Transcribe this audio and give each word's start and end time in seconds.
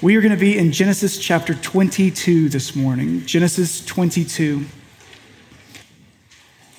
We 0.00 0.14
are 0.14 0.20
going 0.20 0.32
to 0.32 0.38
be 0.38 0.56
in 0.56 0.70
Genesis 0.70 1.18
chapter 1.18 1.54
22 1.54 2.50
this 2.50 2.76
morning. 2.76 3.26
Genesis 3.26 3.84
22. 3.84 4.64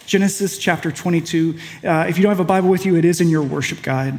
Genesis 0.06 0.58
chapter 0.58 0.90
22. 0.90 1.60
Uh, 1.84 2.06
if 2.08 2.18
you 2.18 2.24
don't 2.24 2.32
have 2.32 2.40
a 2.40 2.46
Bible 2.46 2.70
with 2.70 2.86
you, 2.86 2.96
it 2.96 3.04
is 3.04 3.20
in 3.20 3.28
your 3.28 3.42
worship 3.44 3.82
guide. 3.82 4.18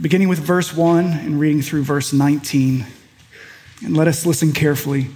Beginning 0.00 0.28
with 0.28 0.38
verse 0.38 0.72
1 0.72 1.04
and 1.04 1.40
reading 1.40 1.62
through 1.62 1.82
verse 1.82 2.12
19. 2.12 2.86
And 3.84 3.96
let 3.96 4.06
us 4.06 4.24
listen 4.24 4.52
carefully, 4.52 5.08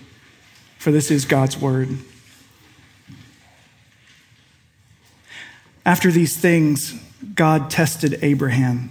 for 0.78 0.90
this 0.90 1.12
is 1.12 1.24
God's 1.24 1.56
word. 1.56 1.90
After 5.86 6.10
these 6.10 6.36
things, 6.36 7.00
God 7.36 7.70
tested 7.70 8.18
Abraham 8.22 8.90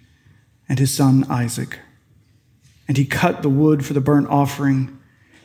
and 0.71 0.79
his 0.79 0.93
son 0.93 1.25
Isaac. 1.29 1.79
And 2.87 2.95
he 2.95 3.03
cut 3.03 3.41
the 3.41 3.49
wood 3.49 3.85
for 3.85 3.91
the 3.91 3.99
burnt 3.99 4.29
offering 4.29 4.97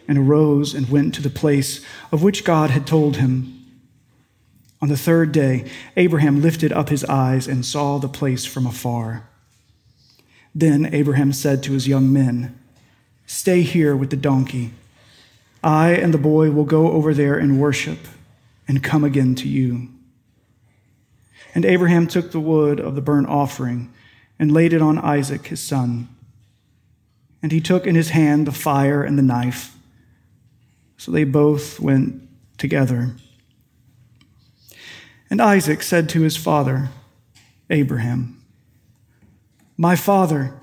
and 0.07 0.17
arose 0.17 0.73
and 0.73 0.89
went 0.89 1.17
to 1.17 1.21
the 1.21 1.29
place 1.29 1.85
of 2.13 2.23
which 2.23 2.45
God 2.45 2.71
had 2.71 2.87
told 2.87 3.17
him. 3.17 3.53
On 4.81 4.89
the 4.89 4.97
third 4.97 5.33
day, 5.33 5.69
Abraham 5.97 6.41
lifted 6.41 6.73
up 6.73 6.91
his 6.91 7.05
eyes 7.07 7.49
and 7.49 7.67
saw 7.67 7.99
the 7.99 8.09
place 8.09 8.45
from 8.45 8.69
afar. 8.69 9.29
Then 10.55 10.95
Abraham 10.95 11.33
said 11.33 11.61
to 11.65 11.73
his 11.73 11.89
young 11.89 12.13
men, 12.13 12.57
Stay 13.27 13.63
here 13.63 13.97
with 13.97 14.11
the 14.11 14.17
donkey. 14.17 14.75
I 15.61 15.91
and 15.91 16.15
the 16.15 16.19
boy 16.19 16.53
will 16.53 16.65
go 16.65 16.93
over 16.93 17.13
there 17.13 17.37
and 17.37 17.61
worship 17.61 17.99
and 18.69 18.81
come 18.81 19.03
again 19.03 19.35
to 19.35 19.49
you. 19.49 19.89
And 21.53 21.65
Abraham 21.65 22.07
took 22.07 22.31
the 22.31 22.39
wood 22.39 22.79
of 22.79 22.95
the 22.95 23.01
burnt 23.01 23.29
offering 23.29 23.93
and 24.39 24.53
laid 24.53 24.73
it 24.73 24.83
on 24.83 24.99
Isaac, 24.99 25.47
his 25.47 25.61
son. 25.61 26.09
And 27.43 27.53
he 27.53 27.61
took 27.61 27.87
in 27.87 27.95
his 27.95 28.11
hand 28.11 28.47
the 28.47 28.53
fire 28.53 29.03
and 29.03 29.19
the 29.19 29.23
knife. 29.23 29.77
So 30.97 31.11
they 31.13 31.25
both 31.25 31.79
went 31.79 32.23
together. 32.59 33.15
And 35.31 35.41
Isaac 35.41 35.83
said 35.83 36.09
to 36.11 36.23
his 36.23 36.37
father, 36.37 36.89
Abraham, 37.71 38.43
My 39.77 39.97
father. 39.97 40.55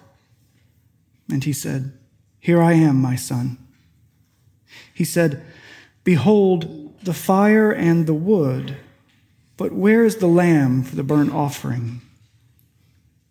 And 1.30 1.44
he 1.44 1.54
said, 1.54 1.94
Here 2.40 2.62
I 2.62 2.74
am, 2.74 3.02
my 3.02 3.16
son. 3.16 3.58
He 4.94 5.04
said, 5.04 5.44
Behold, 6.04 6.94
the 7.04 7.14
fire 7.14 7.72
and 7.72 8.08
the 8.08 8.14
wood, 8.14 8.78
but 9.58 9.72
where 9.72 10.04
is 10.04 10.18
the 10.18 10.28
lamb 10.28 10.84
for 10.84 10.96
the 10.96 11.04
burnt 11.04 11.34
offering? 11.34 12.02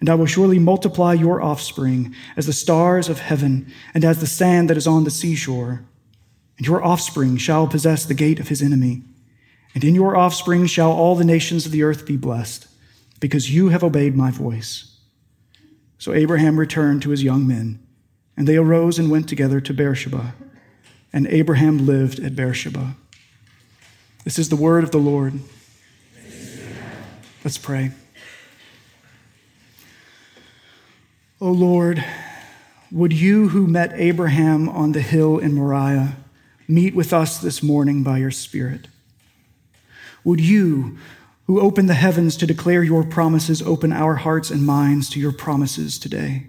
and 0.00 0.10
I 0.10 0.14
will 0.14 0.26
surely 0.26 0.58
multiply 0.58 1.14
your 1.14 1.42
offspring 1.42 2.14
as 2.36 2.46
the 2.46 2.52
stars 2.52 3.08
of 3.08 3.20
heaven 3.20 3.72
and 3.94 4.04
as 4.04 4.20
the 4.20 4.26
sand 4.26 4.70
that 4.70 4.76
is 4.76 4.86
on 4.86 5.04
the 5.04 5.10
seashore. 5.10 5.84
And 6.58 6.66
your 6.66 6.84
offspring 6.84 7.36
shall 7.36 7.66
possess 7.66 8.04
the 8.04 8.14
gate 8.14 8.40
of 8.40 8.48
his 8.48 8.62
enemy. 8.62 9.02
And 9.74 9.84
in 9.84 9.94
your 9.94 10.16
offspring 10.16 10.66
shall 10.66 10.92
all 10.92 11.16
the 11.16 11.24
nations 11.24 11.66
of 11.66 11.72
the 11.72 11.82
earth 11.82 12.06
be 12.06 12.16
blessed, 12.16 12.66
because 13.20 13.54
you 13.54 13.68
have 13.68 13.84
obeyed 13.84 14.16
my 14.16 14.30
voice. 14.30 14.96
So 15.98 16.12
Abraham 16.12 16.58
returned 16.58 17.02
to 17.02 17.10
his 17.10 17.22
young 17.22 17.46
men, 17.46 17.78
and 18.36 18.46
they 18.46 18.56
arose 18.56 18.98
and 18.98 19.10
went 19.10 19.28
together 19.28 19.60
to 19.60 19.74
Beersheba. 19.74 20.34
And 21.12 21.26
Abraham 21.26 21.86
lived 21.86 22.20
at 22.20 22.36
Beersheba. 22.36 22.96
This 24.24 24.38
is 24.38 24.48
the 24.48 24.56
word 24.56 24.84
of 24.84 24.90
the 24.90 24.98
Lord. 24.98 25.40
Let's 27.44 27.58
pray. 27.58 27.92
O 31.38 31.50
Lord, 31.50 32.02
would 32.90 33.12
you 33.12 33.48
who 33.48 33.66
met 33.66 33.92
Abraham 33.94 34.70
on 34.70 34.92
the 34.92 35.02
hill 35.02 35.38
in 35.38 35.52
Moriah 35.52 36.16
meet 36.66 36.94
with 36.94 37.12
us 37.12 37.38
this 37.38 37.62
morning 37.62 38.02
by 38.02 38.18
your 38.18 38.30
Spirit? 38.30 38.88
Would 40.24 40.40
you, 40.40 40.96
who 41.46 41.60
opened 41.60 41.90
the 41.90 41.94
heavens 41.94 42.38
to 42.38 42.46
declare 42.46 42.82
your 42.82 43.04
promises, 43.04 43.60
open 43.60 43.92
our 43.92 44.14
hearts 44.14 44.50
and 44.50 44.64
minds 44.64 45.10
to 45.10 45.20
your 45.20 45.32
promises 45.32 45.98
today? 45.98 46.46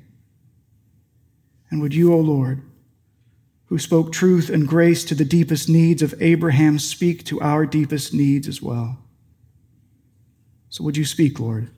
And 1.70 1.82
would 1.82 1.94
you, 1.94 2.14
O 2.14 2.18
Lord, 2.18 2.62
who 3.66 3.78
spoke 3.78 4.14
truth 4.14 4.50
and 4.50 4.66
grace 4.66 5.04
to 5.04 5.16
the 5.16 5.26
deepest 5.26 5.68
needs 5.68 6.02
of 6.02 6.16
Abraham, 6.22 6.80
speak 6.80 7.26
to 7.26 7.42
our 7.42 7.66
deepest 7.66 8.14
needs 8.14 8.48
as 8.48 8.62
well? 8.62 9.00
So 10.70 10.86
would 10.86 10.96
you 10.96 11.04
speak, 11.04 11.42
Lord? 11.42 11.70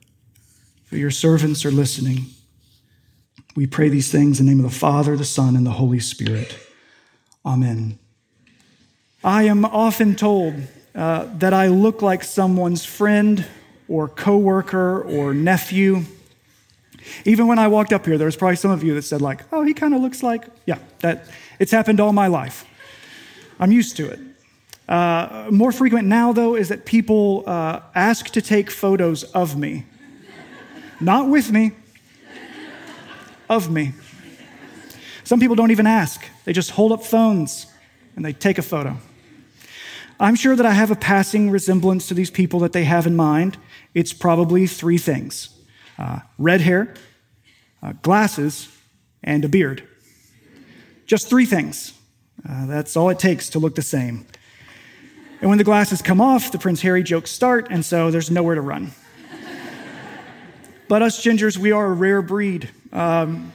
For 0.84 0.96
your 0.96 1.10
servants 1.10 1.64
are 1.64 1.72
listening. 1.72 2.26
We 3.60 3.66
pray 3.66 3.90
these 3.90 4.10
things 4.10 4.40
in 4.40 4.46
the 4.46 4.52
name 4.52 4.64
of 4.64 4.72
the 4.72 4.78
Father, 4.78 5.18
the 5.18 5.24
Son, 5.26 5.54
and 5.54 5.66
the 5.66 5.72
Holy 5.72 6.00
Spirit. 6.00 6.56
Amen. 7.44 7.98
I 9.22 9.42
am 9.42 9.66
often 9.66 10.16
told 10.16 10.54
uh, 10.94 11.26
that 11.36 11.52
I 11.52 11.66
look 11.68 12.00
like 12.00 12.24
someone's 12.24 12.86
friend 12.86 13.44
or 13.86 14.08
coworker 14.08 15.02
or 15.02 15.34
nephew. 15.34 16.04
Even 17.26 17.48
when 17.48 17.58
I 17.58 17.68
walked 17.68 17.92
up 17.92 18.06
here, 18.06 18.16
there 18.16 18.24
was 18.24 18.34
probably 18.34 18.56
some 18.56 18.70
of 18.70 18.82
you 18.82 18.94
that 18.94 19.02
said, 19.02 19.20
like, 19.20 19.42
oh, 19.52 19.62
he 19.62 19.74
kind 19.74 19.92
of 19.92 20.00
looks 20.00 20.22
like, 20.22 20.46
yeah, 20.64 20.78
that 21.00 21.26
it's 21.58 21.70
happened 21.70 22.00
all 22.00 22.14
my 22.14 22.28
life. 22.28 22.64
I'm 23.58 23.72
used 23.72 23.94
to 23.98 24.08
it. 24.08 24.20
Uh, 24.88 25.48
more 25.50 25.70
frequent 25.70 26.08
now, 26.08 26.32
though, 26.32 26.54
is 26.56 26.70
that 26.70 26.86
people 26.86 27.44
uh, 27.46 27.80
ask 27.94 28.30
to 28.30 28.40
take 28.40 28.70
photos 28.70 29.22
of 29.22 29.58
me. 29.58 29.84
Not 30.98 31.28
with 31.28 31.52
me, 31.52 31.72
of 33.50 33.70
me. 33.70 33.92
Some 35.24 35.40
people 35.40 35.56
don't 35.56 35.70
even 35.70 35.86
ask, 35.86 36.24
they 36.44 36.54
just 36.54 36.70
hold 36.70 36.92
up 36.92 37.04
phones 37.04 37.66
and 38.16 38.24
they 38.24 38.32
take 38.32 38.56
a 38.56 38.62
photo. 38.62 38.96
I'm 40.18 40.34
sure 40.34 40.54
that 40.54 40.66
I 40.66 40.72
have 40.72 40.90
a 40.90 40.96
passing 40.96 41.50
resemblance 41.50 42.06
to 42.08 42.14
these 42.14 42.30
people 42.30 42.60
that 42.60 42.72
they 42.72 42.84
have 42.84 43.06
in 43.06 43.16
mind. 43.16 43.56
It's 43.94 44.12
probably 44.12 44.66
three 44.66 44.98
things 44.98 45.50
uh, 45.98 46.20
red 46.38 46.60
hair, 46.60 46.94
uh, 47.82 47.92
glasses, 48.02 48.68
and 49.22 49.44
a 49.44 49.48
beard. 49.48 49.82
Just 51.06 51.28
three 51.28 51.46
things. 51.46 51.92
Uh, 52.48 52.66
that's 52.66 52.96
all 52.96 53.10
it 53.10 53.18
takes 53.18 53.50
to 53.50 53.58
look 53.58 53.74
the 53.74 53.82
same. 53.82 54.26
And 55.40 55.48
when 55.48 55.58
the 55.58 55.64
glasses 55.64 56.02
come 56.02 56.20
off, 56.20 56.52
the 56.52 56.58
Prince 56.58 56.82
Harry 56.82 57.02
jokes 57.02 57.30
start, 57.30 57.68
and 57.70 57.84
so 57.84 58.10
there's 58.10 58.30
nowhere 58.30 58.54
to 58.54 58.60
run. 58.60 58.92
but 60.88 61.02
us 61.02 61.22
gingers, 61.22 61.56
we 61.56 61.72
are 61.72 61.86
a 61.86 61.92
rare 61.92 62.22
breed. 62.22 62.70
Um, 62.92 63.52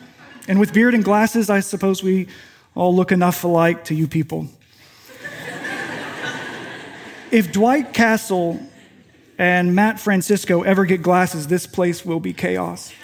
and 0.48 0.60
with 0.60 0.74
beard 0.74 0.94
and 0.94 1.04
glasses, 1.04 1.50
I 1.50 1.60
suppose 1.60 2.04
we 2.04 2.28
all 2.76 2.96
look 2.96 3.12
enough 3.12 3.44
alike 3.44 3.86
to 3.86 3.96
you 3.96 4.08
people. 4.08 4.48
if 7.32 7.52
Dwight 7.52 7.94
Castle 7.94 8.60
and 9.38 9.76
Matt 9.76 10.00
Francisco 10.00 10.64
ever 10.64 10.86
get 10.86 11.02
glasses, 11.02 11.48
this 11.48 11.68
place 11.68 12.06
will 12.06 12.20
be 12.20 12.34
chaos. 12.34 12.94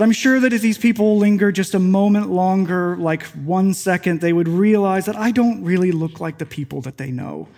But 0.00 0.04
I'm 0.04 0.12
sure 0.12 0.40
that 0.40 0.54
if 0.54 0.62
these 0.62 0.78
people 0.78 1.18
linger 1.18 1.52
just 1.52 1.74
a 1.74 1.78
moment 1.78 2.30
longer, 2.30 2.96
like 2.96 3.24
one 3.24 3.74
second, 3.74 4.22
they 4.22 4.32
would 4.32 4.48
realize 4.48 5.04
that 5.04 5.14
I 5.14 5.30
don't 5.30 5.62
really 5.62 5.92
look 5.92 6.20
like 6.20 6.38
the 6.38 6.46
people 6.46 6.80
that 6.82 6.96
they 6.96 7.10
know. 7.10 7.48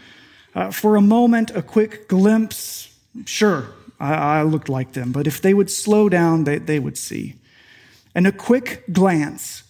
Uh, 0.53 0.73
for 0.73 0.97
a 0.97 1.01
moment, 1.01 1.53
a 1.55 1.63
quick 1.63 2.09
glimpse, 2.09 2.93
sure, 3.27 3.69
I, 4.03 4.41
I 4.41 4.43
looked 4.43 4.69
like 4.69 4.93
them. 4.93 5.13
But 5.13 5.27
if 5.27 5.41
they 5.41 5.55
would 5.55 5.71
slow 5.71 6.09
down, 6.09 6.45
they, 6.45 6.59
they 6.59 6.79
would 6.79 6.99
see. 6.99 7.37
And 8.15 8.27
a 8.27 8.33
quick 8.33 8.85
glance 8.93 9.63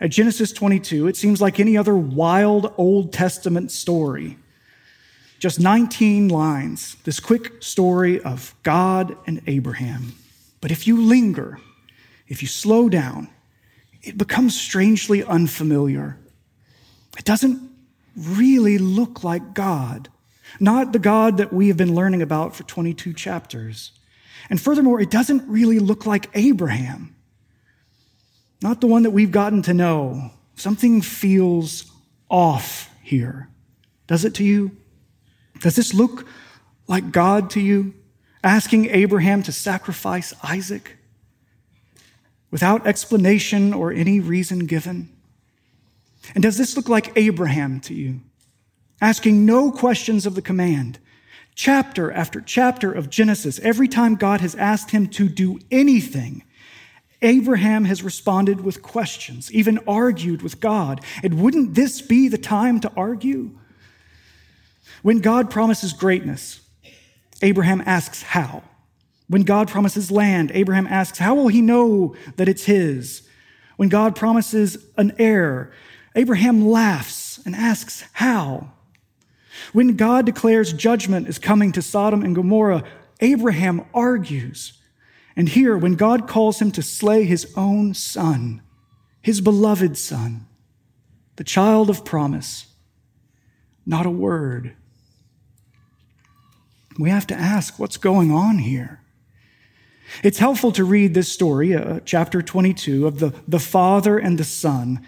at 0.00 0.10
Genesis 0.10 0.52
22, 0.52 1.06
it 1.06 1.16
seems 1.16 1.40
like 1.40 1.58
any 1.58 1.76
other 1.76 1.96
wild 1.96 2.74
Old 2.76 3.12
Testament 3.12 3.70
story. 3.70 4.36
Just 5.38 5.60
19 5.60 6.28
lines, 6.28 6.96
this 7.04 7.20
quick 7.20 7.62
story 7.62 8.20
of 8.20 8.54
God 8.62 9.16
and 9.26 9.40
Abraham. 9.46 10.14
But 10.60 10.70
if 10.70 10.86
you 10.86 11.00
linger, 11.00 11.60
if 12.26 12.42
you 12.42 12.48
slow 12.48 12.88
down, 12.88 13.28
it 14.02 14.18
becomes 14.18 14.58
strangely 14.58 15.22
unfamiliar. 15.22 16.18
It 17.18 17.24
doesn't 17.24 17.70
really 18.16 18.78
look 18.78 19.22
like 19.22 19.54
God, 19.54 20.08
not 20.60 20.92
the 20.92 20.98
God 20.98 21.36
that 21.38 21.52
we 21.52 21.68
have 21.68 21.76
been 21.76 21.94
learning 21.94 22.22
about 22.22 22.54
for 22.54 22.62
22 22.64 23.12
chapters. 23.12 23.92
And 24.48 24.60
furthermore, 24.60 25.00
it 25.00 25.10
doesn't 25.10 25.46
really 25.48 25.78
look 25.78 26.06
like 26.06 26.30
Abraham, 26.34 27.14
not 28.62 28.80
the 28.80 28.86
one 28.86 29.02
that 29.02 29.10
we've 29.10 29.30
gotten 29.30 29.62
to 29.62 29.74
know. 29.74 30.30
Something 30.54 31.02
feels 31.02 31.90
off 32.28 32.90
here. 33.02 33.48
Does 34.06 34.24
it 34.24 34.34
to 34.36 34.44
you? 34.44 34.76
Does 35.60 35.76
this 35.76 35.92
look 35.92 36.26
like 36.86 37.12
God 37.12 37.50
to 37.50 37.60
you? 37.60 37.94
Asking 38.44 38.86
Abraham 38.86 39.42
to 39.42 39.52
sacrifice 39.52 40.32
Isaac? 40.42 40.96
without 42.50 42.86
explanation 42.86 43.74
or 43.74 43.92
any 43.92 44.20
reason 44.20 44.60
given? 44.60 45.08
And 46.34 46.42
does 46.42 46.56
this 46.56 46.76
look 46.76 46.88
like 46.88 47.12
Abraham 47.16 47.80
to 47.80 47.94
you? 47.94 48.20
Asking 49.00 49.44
no 49.44 49.70
questions 49.70 50.26
of 50.26 50.34
the 50.34 50.42
command. 50.42 50.98
Chapter 51.54 52.12
after 52.12 52.40
chapter 52.40 52.92
of 52.92 53.10
Genesis, 53.10 53.58
every 53.60 53.88
time 53.88 54.14
God 54.14 54.40
has 54.40 54.54
asked 54.54 54.90
him 54.90 55.06
to 55.08 55.28
do 55.28 55.58
anything, 55.70 56.42
Abraham 57.22 57.86
has 57.86 58.02
responded 58.02 58.60
with 58.60 58.82
questions, 58.82 59.50
even 59.52 59.78
argued 59.86 60.42
with 60.42 60.60
God. 60.60 61.00
And 61.22 61.40
wouldn't 61.40 61.74
this 61.74 62.02
be 62.02 62.28
the 62.28 62.38
time 62.38 62.80
to 62.80 62.92
argue? 62.96 63.58
When 65.02 65.20
God 65.20 65.50
promises 65.50 65.92
greatness, 65.92 66.60
Abraham 67.42 67.82
asks 67.86 68.22
how. 68.22 68.62
When 69.28 69.42
God 69.42 69.68
promises 69.68 70.10
land, 70.10 70.50
Abraham 70.54 70.86
asks, 70.86 71.18
How 71.18 71.34
will 71.34 71.48
he 71.48 71.60
know 71.60 72.14
that 72.36 72.48
it's 72.48 72.64
his? 72.64 73.26
When 73.76 73.88
God 73.88 74.14
promises 74.14 74.78
an 74.96 75.14
heir, 75.18 75.72
Abraham 76.14 76.66
laughs 76.66 77.40
and 77.44 77.54
asks, 77.54 78.04
How? 78.12 78.72
When 79.72 79.96
God 79.96 80.26
declares 80.26 80.72
judgment 80.72 81.28
is 81.28 81.38
coming 81.38 81.72
to 81.72 81.82
Sodom 81.82 82.22
and 82.22 82.34
Gomorrah, 82.34 82.84
Abraham 83.20 83.84
argues. 83.94 84.74
And 85.34 85.48
here, 85.48 85.76
when 85.76 85.94
God 85.94 86.26
calls 86.26 86.60
him 86.60 86.70
to 86.72 86.82
slay 86.82 87.24
his 87.24 87.52
own 87.56 87.94
son, 87.94 88.62
his 89.20 89.40
beloved 89.40 89.96
son, 89.96 90.46
the 91.36 91.44
child 91.44 91.90
of 91.90 92.04
promise, 92.04 92.66
not 93.84 94.06
a 94.06 94.10
word. 94.10 94.74
We 96.98 97.10
have 97.10 97.26
to 97.28 97.34
ask 97.34 97.78
what's 97.78 97.98
going 97.98 98.30
on 98.30 98.58
here. 98.58 99.02
It's 100.22 100.38
helpful 100.38 100.72
to 100.72 100.84
read 100.84 101.14
this 101.14 101.30
story, 101.30 101.74
uh, 101.74 102.00
chapter 102.04 102.40
22, 102.40 103.06
of 103.06 103.18
the, 103.18 103.34
the 103.46 103.58
father 103.58 104.18
and 104.18 104.38
the 104.38 104.44
son, 104.44 105.04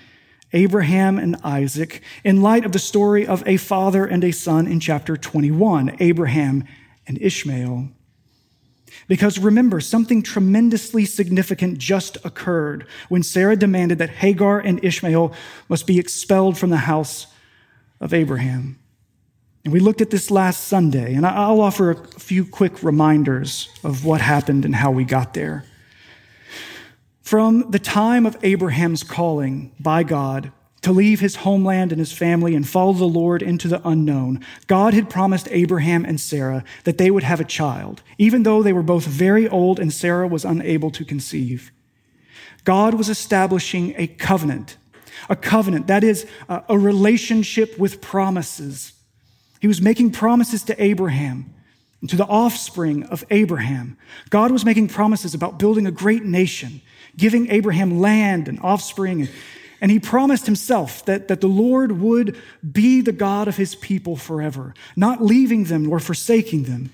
Abraham 0.53 1.19
and 1.19 1.37
Isaac, 1.45 2.03
in 2.25 2.41
light 2.41 2.65
of 2.65 2.73
the 2.73 2.79
story 2.79 3.27
of 3.27 3.43
a 3.47 3.57
father 3.59 4.07
and 4.07 4.25
a 4.25 4.33
son 4.33 4.67
in 4.67 4.81
chapter 4.81 5.17
21, 5.17 5.97
Abraham 6.01 6.65
and 7.07 7.21
Ishmael. 7.21 7.89
Because 9.07 9.39
remember, 9.39 9.81
something 9.81 10.23
tremendously 10.23 11.05
significant 11.05 11.79
just 11.79 12.17
occurred 12.25 12.87
when 13.09 13.23
Sarah 13.23 13.57
demanded 13.57 13.99
that 13.99 14.11
Hagar 14.11 14.59
and 14.59 14.83
Ishmael 14.83 15.33
must 15.69 15.87
be 15.87 15.99
expelled 15.99 16.59
from 16.59 16.71
the 16.71 16.79
house 16.79 17.27
of 18.01 18.15
Abraham. 18.15 18.79
And 19.65 19.73
we 19.73 19.81
looked 19.81 20.01
at 20.01 20.11
this 20.11 20.31
last 20.31 20.65
Sunday, 20.65 21.15
and 21.15 21.27
I'll 21.27 21.61
offer 21.61 21.91
a 21.91 22.07
few 22.19 22.47
quick 22.47 22.83
reminders 22.83 23.69
of 23.85 24.05
what 24.05 24.21
happened 24.21 24.65
and 24.65 24.75
how 24.75 24.91
we 24.91 25.05
got 25.05 25.35
there. 25.35 25.65
From 27.29 27.71
the 27.73 27.79
time 27.79 28.25
of 28.25 28.39
Abraham's 28.43 29.03
calling 29.03 29.71
by 29.79 30.03
God 30.03 30.51
to 30.81 30.93
leave 30.93 31.21
his 31.21 31.37
homeland 31.37 31.93
and 31.93 31.99
his 31.99 32.11
family 32.11 32.55
and 32.55 32.67
follow 32.67 32.95
the 32.95 33.05
Lord 33.05 33.43
into 33.43 33.69
the 33.69 33.87
unknown, 33.87 34.43
God 34.67 34.95
had 34.95 35.11
promised 35.11 35.47
Abraham 35.51 36.07
and 36.07 36.19
Sarah 36.19 36.65
that 36.85 36.97
they 36.97 37.11
would 37.11 37.25
have 37.25 37.39
a 37.39 37.45
child, 37.45 38.03
even 38.17 38.45
though 38.45 38.63
they 38.63 38.73
were 38.73 38.83
both 38.83 39.05
very 39.05 39.47
old 39.47 39.79
and 39.79 39.93
Sarah 39.93 40.27
was 40.27 40.47
unable 40.47 40.91
to 40.91 41.05
conceive. 41.05 41.71
God 42.65 42.95
was 42.95 43.11
establishing 43.11 43.93
a 43.99 44.07
covenant, 44.07 44.79
a 45.29 45.37
covenant, 45.37 45.87
that 45.87 46.03
is, 46.03 46.27
a 46.49 46.79
relationship 46.79 47.79
with 47.79 48.01
promises 48.01 48.95
he 49.61 49.69
was 49.69 49.83
making 49.83 50.13
promises 50.13 50.63
to 50.63 50.83
Abraham 50.83 51.53
to 52.07 52.17
the 52.17 52.27
offspring 52.27 53.03
of 53.05 53.25
Abraham. 53.31 53.97
God 54.31 54.53
was 54.53 54.65
making 54.65 54.89
promises 54.89 55.35
about 55.35 55.59
building 55.59 55.87
a 55.87 55.91
great 55.91 56.23
nation, 56.23 56.81
giving 57.17 57.51
Abraham 57.51 57.99
land 57.99 58.47
and 58.47 58.61
offspring. 58.61 59.29
And 59.81 59.91
he 59.91 59.99
promised 59.99 60.47
himself 60.47 61.05
that, 61.07 61.29
that 61.29 61.41
the 61.41 61.49
Lord 61.49 62.01
would 62.01 62.37
be 62.71 63.01
the 63.01 63.13
God 63.13 63.49
of 63.49 63.57
his 63.57 63.75
people 63.75 64.17
forever, 64.17 64.75
not 64.95 65.23
leaving 65.23 65.65
them 65.65 65.91
or 65.91 65.99
forsaking 65.99 66.65
them. 66.65 66.91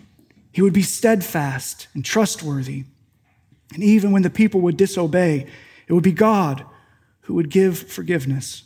He 0.53 0.63
would 0.63 0.73
be 0.73 0.83
steadfast 0.83 1.89
and 1.95 2.05
trustworthy. 2.05 2.85
And 3.75 3.83
even 3.83 4.13
when 4.13 4.23
the 4.23 4.31
people 4.31 4.61
would 4.63 4.77
disobey, 4.77 5.47
it 5.87 5.93
would 5.93 6.05
be 6.05 6.13
God 6.13 6.65
who 7.23 7.35
would 7.35 7.51
give 7.51 7.79
forgiveness. 7.79 8.63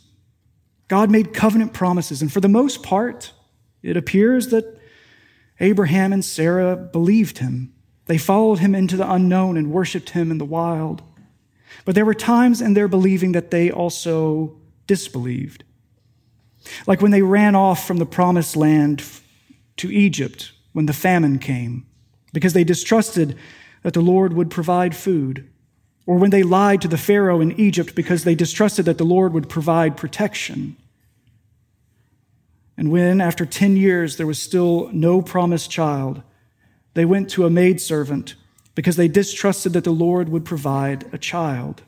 God 0.87 1.09
made 1.09 1.33
covenant 1.33 1.73
promises, 1.73 2.21
and 2.21 2.31
for 2.31 2.41
the 2.41 2.47
most 2.47 2.83
part, 2.83 3.31
it 3.81 3.95
appears 3.95 4.47
that 4.47 4.78
Abraham 5.59 6.13
and 6.13 6.23
Sarah 6.23 6.75
believed 6.75 7.39
him. 7.39 7.73
They 8.05 8.17
followed 8.17 8.59
him 8.59 8.73
into 8.73 8.97
the 8.97 9.11
unknown 9.11 9.57
and 9.57 9.71
worshiped 9.71 10.11
him 10.11 10.31
in 10.31 10.37
the 10.37 10.45
wild. 10.45 11.03
But 11.85 11.95
there 11.95 12.05
were 12.05 12.13
times 12.13 12.61
in 12.61 12.73
their 12.73 12.87
believing 12.87 13.33
that 13.33 13.51
they 13.51 13.69
also 13.69 14.57
disbelieved. 14.87 15.63
Like 16.87 17.01
when 17.01 17.11
they 17.11 17.21
ran 17.21 17.55
off 17.55 17.85
from 17.85 17.97
the 17.97 18.05
promised 18.05 18.55
land 18.55 19.03
to 19.77 19.91
Egypt 19.91 20.51
when 20.73 20.85
the 20.85 20.93
famine 20.93 21.39
came, 21.39 21.85
because 22.33 22.53
they 22.53 22.63
distrusted 22.63 23.37
that 23.83 23.93
the 23.93 24.01
Lord 24.01 24.33
would 24.33 24.49
provide 24.49 24.95
food. 24.95 25.49
Or 26.05 26.17
when 26.17 26.31
they 26.31 26.43
lied 26.43 26.81
to 26.81 26.87
the 26.87 26.97
Pharaoh 26.97 27.41
in 27.41 27.59
Egypt 27.59 27.95
because 27.95 28.23
they 28.23 28.35
distrusted 28.35 28.85
that 28.85 28.97
the 28.97 29.03
Lord 29.03 29.33
would 29.33 29.49
provide 29.49 29.97
protection. 29.97 30.75
And 32.79 32.91
when, 32.91 33.19
after 33.19 33.45
10 33.45 33.75
years, 33.75 34.15
there 34.15 34.25
was 34.25 34.39
still 34.39 34.89
no 34.93 35.21
promised 35.21 35.69
child, 35.69 36.21
they 36.93 37.03
went 37.03 37.29
to 37.31 37.45
a 37.45 37.49
maidservant 37.49 38.35
because 38.73 38.95
they 38.95 39.09
distrusted 39.09 39.73
that 39.73 39.83
the 39.83 39.91
Lord 39.91 40.29
would 40.29 40.45
provide 40.45 41.13
a 41.13 41.17
child. 41.17 41.83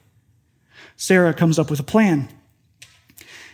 Sarah 0.97 1.33
comes 1.33 1.57
up 1.57 1.69
with 1.69 1.79
a 1.79 1.83
plan. 1.83 2.27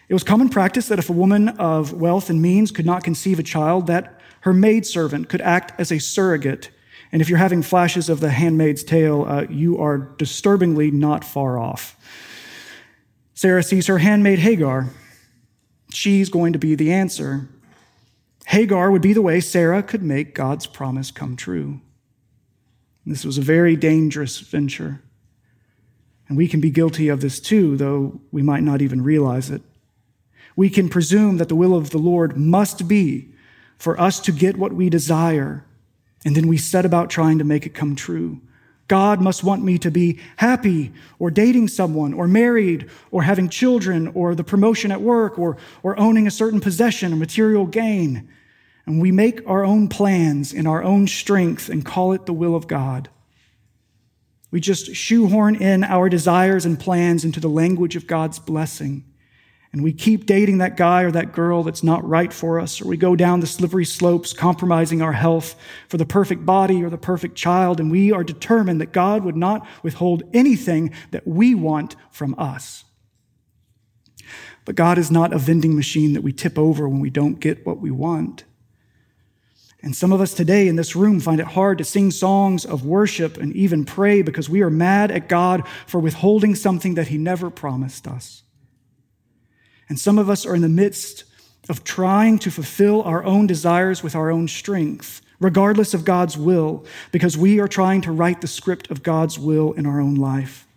It 0.10 0.16
was 0.16 0.24
common 0.24 0.50
practice 0.50 0.88
that 0.88 0.98
if 0.98 1.12
a 1.12 1.14
woman 1.14 1.50
of 1.50 1.94
wealth 1.94 2.32
and 2.32 2.42
means 2.42 2.72
could 2.72 2.88
not 2.88 3.04
conceive 3.04 3.38
a 3.38 3.44
child, 3.44 3.86
that 3.86 4.20
her 4.42 4.54
maidservant 4.54 5.30
could 5.30 5.42
act 5.42 5.80
as 5.80 5.92
a 5.92 6.00
surrogate 6.00 6.72
And 7.12 7.22
if 7.22 7.30
you're 7.30 7.38
having 7.38 7.62
flashes 7.62 8.10
of 8.10 8.20
the 8.20 8.32
handmaid's 8.32 8.84
tale, 8.84 9.26
uh, 9.26 9.46
you 9.48 9.78
are 9.78 10.00
disturbingly 10.18 10.90
not 10.90 11.24
far 11.24 11.60
off. 11.60 11.96
Sarah 13.36 13.62
sees 13.62 13.86
her 13.86 14.00
handmaid 14.00 14.40
Hagar. 14.40 14.90
She's 15.94 16.30
going 16.30 16.54
to 16.54 16.60
be 16.60 16.76
the 16.76 16.92
answer. 16.92 17.50
Hagar 18.48 18.92
would 18.92 19.02
be 19.02 19.14
the 19.14 19.22
way 19.22 19.40
Sarah 19.40 19.84
could 19.84 20.04
make 20.04 20.34
God's 20.34 20.68
promise 20.68 21.12
come 21.12 21.36
true. 21.36 21.82
This 23.06 23.24
was 23.24 23.38
a 23.38 23.42
very 23.42 23.76
dangerous 23.76 24.40
venture. 24.40 25.02
And 26.28 26.38
we 26.38 26.48
can 26.48 26.60
be 26.60 26.70
guilty 26.70 27.08
of 27.08 27.22
this 27.22 27.40
too, 27.40 27.78
though 27.78 28.20
we 28.32 28.42
might 28.42 28.64
not 28.64 28.82
even 28.82 29.02
realize 29.04 29.50
it. 29.50 29.62
We 30.56 30.70
can 30.70 30.90
presume 30.90 31.38
that 31.38 31.50
the 31.50 31.56
will 31.56 31.76
of 31.76 31.92
the 31.92 31.98
Lord 31.98 32.36
must 32.36 32.88
be 32.88 33.34
for 33.78 34.00
us 34.00 34.20
to 34.22 34.32
get 34.32 34.58
what 34.58 34.74
we 34.74 34.90
desire, 34.90 35.66
and 36.26 36.36
then 36.36 36.48
we 36.48 36.58
set 36.58 36.86
about 36.86 37.10
trying 37.10 37.38
to 37.38 37.44
make 37.44 37.66
it 37.66 37.74
come 37.74 37.96
true. 37.96 38.42
God 38.88 39.22
must 39.22 39.44
want 39.44 39.64
me 39.64 39.78
to 39.80 39.92
be 39.92 40.20
happy 40.38 40.94
or 41.20 41.30
dating 41.30 41.68
someone 41.68 42.14
or 42.14 42.28
married 42.28 42.90
or 43.12 43.24
having 43.24 43.50
children 43.50 44.08
or 44.10 44.34
the 44.34 44.44
promotion 44.44 44.92
at 44.92 45.02
work 45.02 45.38
or, 45.38 45.58
or 45.84 46.00
owning 46.00 46.26
a 46.26 46.32
certain 46.32 46.62
possession 46.62 47.12
or 47.12 47.18
material 47.18 47.66
gain. 47.66 48.30
And 48.86 49.02
we 49.02 49.12
make 49.12 49.42
our 49.48 49.66
own 49.66 49.90
plans 49.90 50.54
in 50.54 50.66
our 50.66 50.82
own 50.82 51.08
strength 51.08 51.68
and 51.68 51.86
call 51.86 52.14
it 52.14 52.26
the 52.26 52.34
will 52.34 52.56
of 52.56 52.68
God. 52.68 53.10
We 54.50 54.62
just 54.62 54.96
shoehorn 54.96 55.56
in 55.56 55.84
our 55.84 56.08
desires 56.08 56.66
and 56.66 56.80
plans 56.80 57.26
into 57.26 57.42
the 57.42 57.50
language 57.50 57.98
of 57.98 58.08
God's 58.08 58.40
blessing 58.40 59.04
and 59.74 59.84
we 59.84 59.92
keep 59.92 60.26
dating 60.26 60.60
that 60.60 60.78
guy 60.78 61.04
or 61.04 61.12
that 61.12 61.34
girl 61.34 61.64
that's 61.64 61.84
not 61.84 62.08
right 62.08 62.32
for 62.32 62.60
us, 62.60 62.82
or 62.82 62.88
we 62.88 62.98
go 62.98 63.16
down 63.16 63.42
the 63.42 63.48
slippery 63.48 63.86
slopes, 63.86 64.34
compromising 64.34 65.02
our 65.02 65.14
health 65.14 65.56
for 65.90 65.98
the 65.98 66.06
perfect 66.06 66.46
body 66.46 66.84
or 66.84 66.90
the 66.90 66.98
perfect 66.98 67.36
child, 67.36 67.80
and 67.80 67.92
we 67.92 68.12
are 68.12 68.24
determined 68.24 68.80
that 68.80 68.94
God 68.94 69.24
would 69.24 69.36
not 69.36 69.68
withhold 69.84 70.24
anything 70.34 70.94
that 71.12 71.28
we 71.28 71.54
want 71.54 71.96
from 72.12 72.34
us. 72.38 72.86
But 74.64 74.76
God 74.76 74.98
is 74.98 75.12
not 75.12 75.34
a 75.34 75.38
vending 75.38 75.76
machine 75.76 76.14
that 76.14 76.24
we 76.24 76.34
tip 76.34 76.58
over 76.58 76.88
when 76.90 77.00
we 77.00 77.10
don't 77.10 77.40
get 77.40 77.66
what 77.66 77.80
we 77.80 77.92
want. 77.92 78.44
And 79.82 79.96
some 79.96 80.12
of 80.12 80.20
us 80.20 80.34
today 80.34 80.68
in 80.68 80.76
this 80.76 80.96
room 80.96 81.20
find 81.20 81.40
it 81.40 81.48
hard 81.48 81.78
to 81.78 81.84
sing 81.84 82.12
songs 82.12 82.66
of 82.66 82.86
worship 82.86 83.38
and 83.38 83.56
even 83.56 83.86
pray 83.86 84.22
because 84.22 84.50
we 84.50 84.62
are 84.62 84.70
mad 84.70 85.12
at 85.12 85.30
God 85.30 85.68
for 85.86 86.00
withholding 86.00 86.56
something 86.56 86.96
that 86.96 87.10
He 87.10 87.18
never 87.18 87.50
promised 87.50 88.08
us. 88.08 88.44
And 89.90 90.00
some 90.00 90.18
of 90.18 90.30
us 90.30 90.46
are 90.46 90.56
in 90.56 90.62
the 90.62 90.70
midst 90.70 91.24
of 91.70 91.84
trying 91.84 92.40
to 92.40 92.52
fulfill 92.52 93.02
our 93.04 93.24
own 93.24 93.48
desires 93.48 94.04
with 94.04 94.16
our 94.16 94.30
own 94.30 94.48
strength, 94.48 95.22
regardless 95.40 95.94
of 95.94 96.06
God's 96.06 96.38
will, 96.38 96.86
because 97.12 97.38
we 97.38 97.60
are 97.60 97.68
trying 97.68 98.02
to 98.02 98.12
write 98.12 98.42
the 98.42 98.48
script 98.48 98.90
of 98.90 99.04
God's 99.04 99.38
will 99.38 99.74
in 99.74 99.86
our 99.86 100.00
own 100.00 100.16
life. 100.16 100.68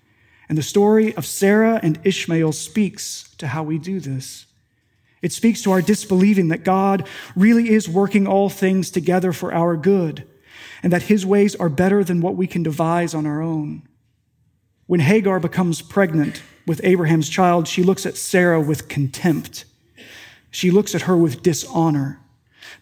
And 0.49 0.59
the 0.59 0.63
story 0.63 1.15
of 1.15 1.27
Sarah 1.27 1.79
and 1.83 2.01
Ishmael 2.03 2.53
speaks 2.53 3.35
to 3.39 3.49
how 3.49 3.63
we 3.63 3.79
do 3.79 4.01
this. 4.01 4.47
It 5.23 5.33
speaks 5.33 5.63
to 5.63 5.71
our 5.71 5.83
disbelieving 5.83 6.49
that 6.49 6.65
God 6.65 7.07
really 7.37 7.71
is 7.71 7.89
working 7.89 8.27
all 8.27 8.49
things 8.49 8.91
together 8.91 9.33
for 9.33 9.53
our 9.53 9.77
good 9.77 10.27
and 10.83 10.93
that 10.93 11.03
his 11.03 11.27
ways 11.27 11.55
are 11.57 11.69
better 11.69 12.03
than 12.03 12.21
what 12.21 12.37
we 12.37 12.47
can 12.47 12.63
devise 12.63 13.15
on 13.15 13.27
our 13.27 13.43
own. 13.43 13.83
When 14.87 15.01
Hagar 15.01 15.39
becomes 15.39 15.83
pregnant, 15.83 16.43
with 16.67 16.81
Abraham's 16.85 17.29
child, 17.29 17.69
she 17.69 17.83
looks 17.83 18.07
at 18.07 18.17
Sarah 18.17 18.61
with 18.61 18.89
contempt. 18.89 19.65
She 20.51 20.71
looks 20.71 20.95
at 20.95 21.03
her 21.03 21.17
with 21.17 21.43
dishonor. 21.43 22.21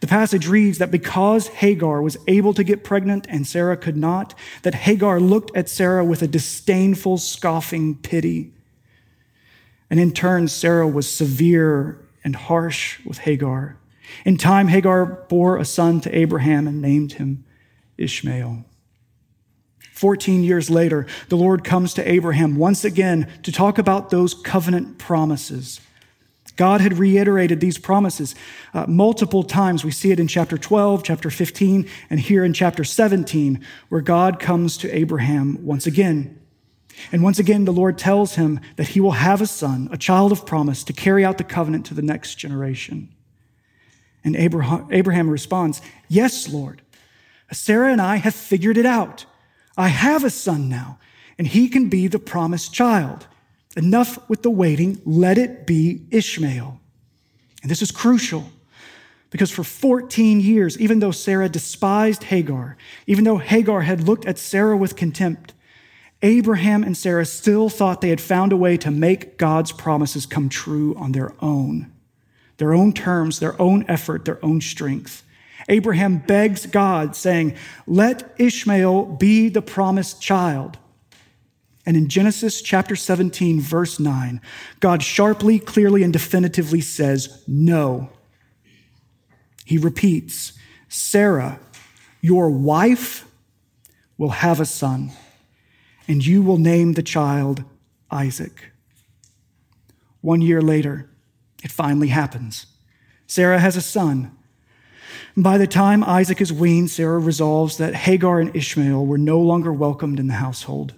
The 0.01 0.07
passage 0.07 0.47
reads 0.47 0.79
that 0.79 0.91
because 0.91 1.49
Hagar 1.49 2.03
was 2.03 2.17
able 2.27 2.55
to 2.55 2.65
get 2.65 2.85
pregnant 2.85 3.27
and 3.29 3.47
Sarah 3.47 3.77
could 3.77 3.97
not, 3.97 4.35
that 4.63 4.75
Hagar 4.75 5.19
looked 5.19 5.57
at 5.57 5.69
Sarah 5.69 6.05
with 6.05 6.23
a 6.23 6.29
disdainful, 6.29 7.19
scoffing 7.19 7.97
pity. 7.97 8.53
And 9.91 9.99
in 9.99 10.13
turn, 10.13 10.49
Sarah 10.49 10.87
was 10.87 11.11
severe 11.11 12.05
and 12.23 12.37
harsh 12.37 13.05
with 13.05 13.19
Hagar. 13.19 13.79
In 14.25 14.37
time, 14.37 14.69
Hagar 14.69 15.07
bore 15.29 15.57
a 15.57 15.65
son 15.65 16.01
to 16.03 16.17
Abraham 16.17 16.67
and 16.67 16.81
named 16.81 17.15
him 17.15 17.45
Ishmael. 17.97 18.65
14 19.99 20.45
years 20.45 20.71
later, 20.71 21.07
the 21.29 21.37
Lord 21.37 21.65
comes 21.65 21.93
to 21.95 22.09
Abraham 22.09 22.55
once 22.55 22.85
again 22.85 23.29
to 23.43 23.51
talk 23.51 23.79
about 23.79 24.11
those 24.11 24.33
covenant 24.33 24.97
promises. 24.97 25.81
God 26.55 26.81
had 26.81 26.99
reiterated 26.99 27.59
these 27.59 27.79
promises 27.79 28.37
uh, 28.75 28.87
multiple 28.87 29.43
times. 29.43 29.85
We 29.85 29.91
see 29.91 30.13
it 30.13 30.21
in 30.21 30.29
chapter 30.29 30.57
12, 30.57 31.03
chapter 31.03 31.31
15, 31.31 31.89
and 32.11 32.21
here 32.21 32.45
in 32.45 32.53
chapter 32.53 32.85
17, 32.85 33.61
where 33.89 34.01
God 34.01 34.39
comes 34.39 34.77
to 34.79 34.97
Abraham 34.97 35.65
once 35.67 35.85
again. 35.85 36.41
And 37.11 37.25
once 37.25 37.41
again, 37.41 37.65
the 37.65 37.73
Lord 37.73 37.99
tells 37.99 38.37
him 38.37 38.61
that 38.77 38.89
he 38.89 39.01
will 39.01 39.13
have 39.13 39.41
a 39.41 39.49
son, 39.49 39.89
a 39.91 39.99
child 39.99 40.31
of 40.31 40.47
promise, 40.47 40.85
to 40.85 40.93
carry 40.93 41.25
out 41.25 41.39
the 41.39 41.45
covenant 41.45 41.87
to 41.87 41.95
the 41.95 42.03
next 42.03 42.37
generation. 42.37 43.13
And 44.23 44.37
Abraham, 44.37 44.87
Abraham 44.93 45.29
responds, 45.29 45.83
Yes, 46.09 46.49
Lord. 46.49 46.83
Sarah 47.51 47.91
and 47.91 48.01
I 48.01 48.17
have 48.17 48.35
figured 48.35 48.77
it 48.77 48.87
out. 48.87 49.27
I 49.79 49.89
have 49.89 50.25
a 50.25 50.31
son 50.31 50.69
now, 50.69 50.99
and 51.39 51.47
he 51.47 51.69
can 51.69 51.89
be 51.89 52.09
the 52.09 52.19
promised 52.19 52.75
child. 52.75 53.29
Enough 53.77 54.29
with 54.29 54.43
the 54.43 54.51
waiting. 54.51 55.01
Let 55.05 55.39
it 55.39 55.67
be 55.67 56.03
Ishmael. 56.11 56.81
And 57.63 57.71
this 57.71 57.81
is 57.81 57.93
crucial 57.93 58.51
because 59.31 59.51
for 59.51 59.63
14 59.63 60.41
years, 60.41 60.79
even 60.81 60.99
though 60.99 61.13
Sarah 61.13 61.49
despised 61.49 62.25
Hagar, 62.25 62.77
even 63.07 63.25
though 63.25 63.39
Hagar 63.39 63.83
had 63.83 64.03
looked 64.03 64.27
at 64.27 64.39
Sarah 64.39 64.77
with 64.77 64.97
contempt, 64.97 65.53
Abraham 66.23 66.83
and 66.83 66.97
Sarah 66.97 67.25
still 67.25 67.69
thought 67.69 68.01
they 68.01 68.09
had 68.09 68.21
found 68.21 68.53
a 68.53 68.57
way 68.57 68.77
to 68.79 68.91
make 68.91 69.39
God's 69.39 69.71
promises 69.71 70.27
come 70.27 70.49
true 70.49 70.95
on 70.97 71.13
their 71.13 71.33
own, 71.41 71.93
their 72.57 72.75
own 72.75 72.93
terms, 72.93 73.39
their 73.39 73.61
own 73.61 73.85
effort, 73.87 74.25
their 74.25 74.45
own 74.45 74.61
strength. 74.61 75.23
Abraham 75.69 76.19
begs 76.19 76.67
God, 76.67 77.15
saying, 77.15 77.55
Let 77.87 78.35
Ishmael 78.39 79.05
be 79.05 79.49
the 79.49 79.63
promised 79.63 80.21
child. 80.21 80.79
And 81.85 81.97
in 81.97 82.09
Genesis 82.09 82.61
chapter 82.61 82.97
17, 82.97 83.61
verse 83.61 83.99
9, 83.99 84.41
God 84.81 85.03
sharply, 85.03 85.59
clearly, 85.59 86.03
and 86.03 86.13
definitively 86.13 86.81
says, 86.81 87.43
No. 87.47 88.11
He 89.65 89.79
repeats, 89.79 90.53
Sarah, 90.89 91.61
your 92.21 92.51
wife, 92.51 93.27
will 94.17 94.31
have 94.31 94.61
a 94.61 94.67
son, 94.67 95.13
and 96.07 96.27
you 96.27 96.43
will 96.43 96.59
name 96.59 96.95
the 96.95 97.03
child 97.03 97.65
Isaac. 98.11 98.73
One 100.21 100.41
year 100.41 100.61
later, 100.61 101.09
it 101.63 101.71
finally 101.71 102.09
happens. 102.09 102.67
Sarah 103.27 103.61
has 103.61 103.77
a 103.77 103.83
son, 103.83 104.37
by 105.37 105.59
the 105.59 105.67
time 105.67 106.03
Isaac 106.05 106.41
is 106.41 106.53
weaned, 106.53 106.91
Sarah 106.91 107.19
resolves 107.19 107.77
that 107.79 107.95
Hagar 107.95 108.41
and 108.41 108.55
Ishmael 108.55 109.05
were 109.07 109.19
no 109.19 109.41
longer 109.41 109.73
welcomed 109.73 110.19
in 110.19 110.27
the 110.27 110.35
household. 110.35 110.95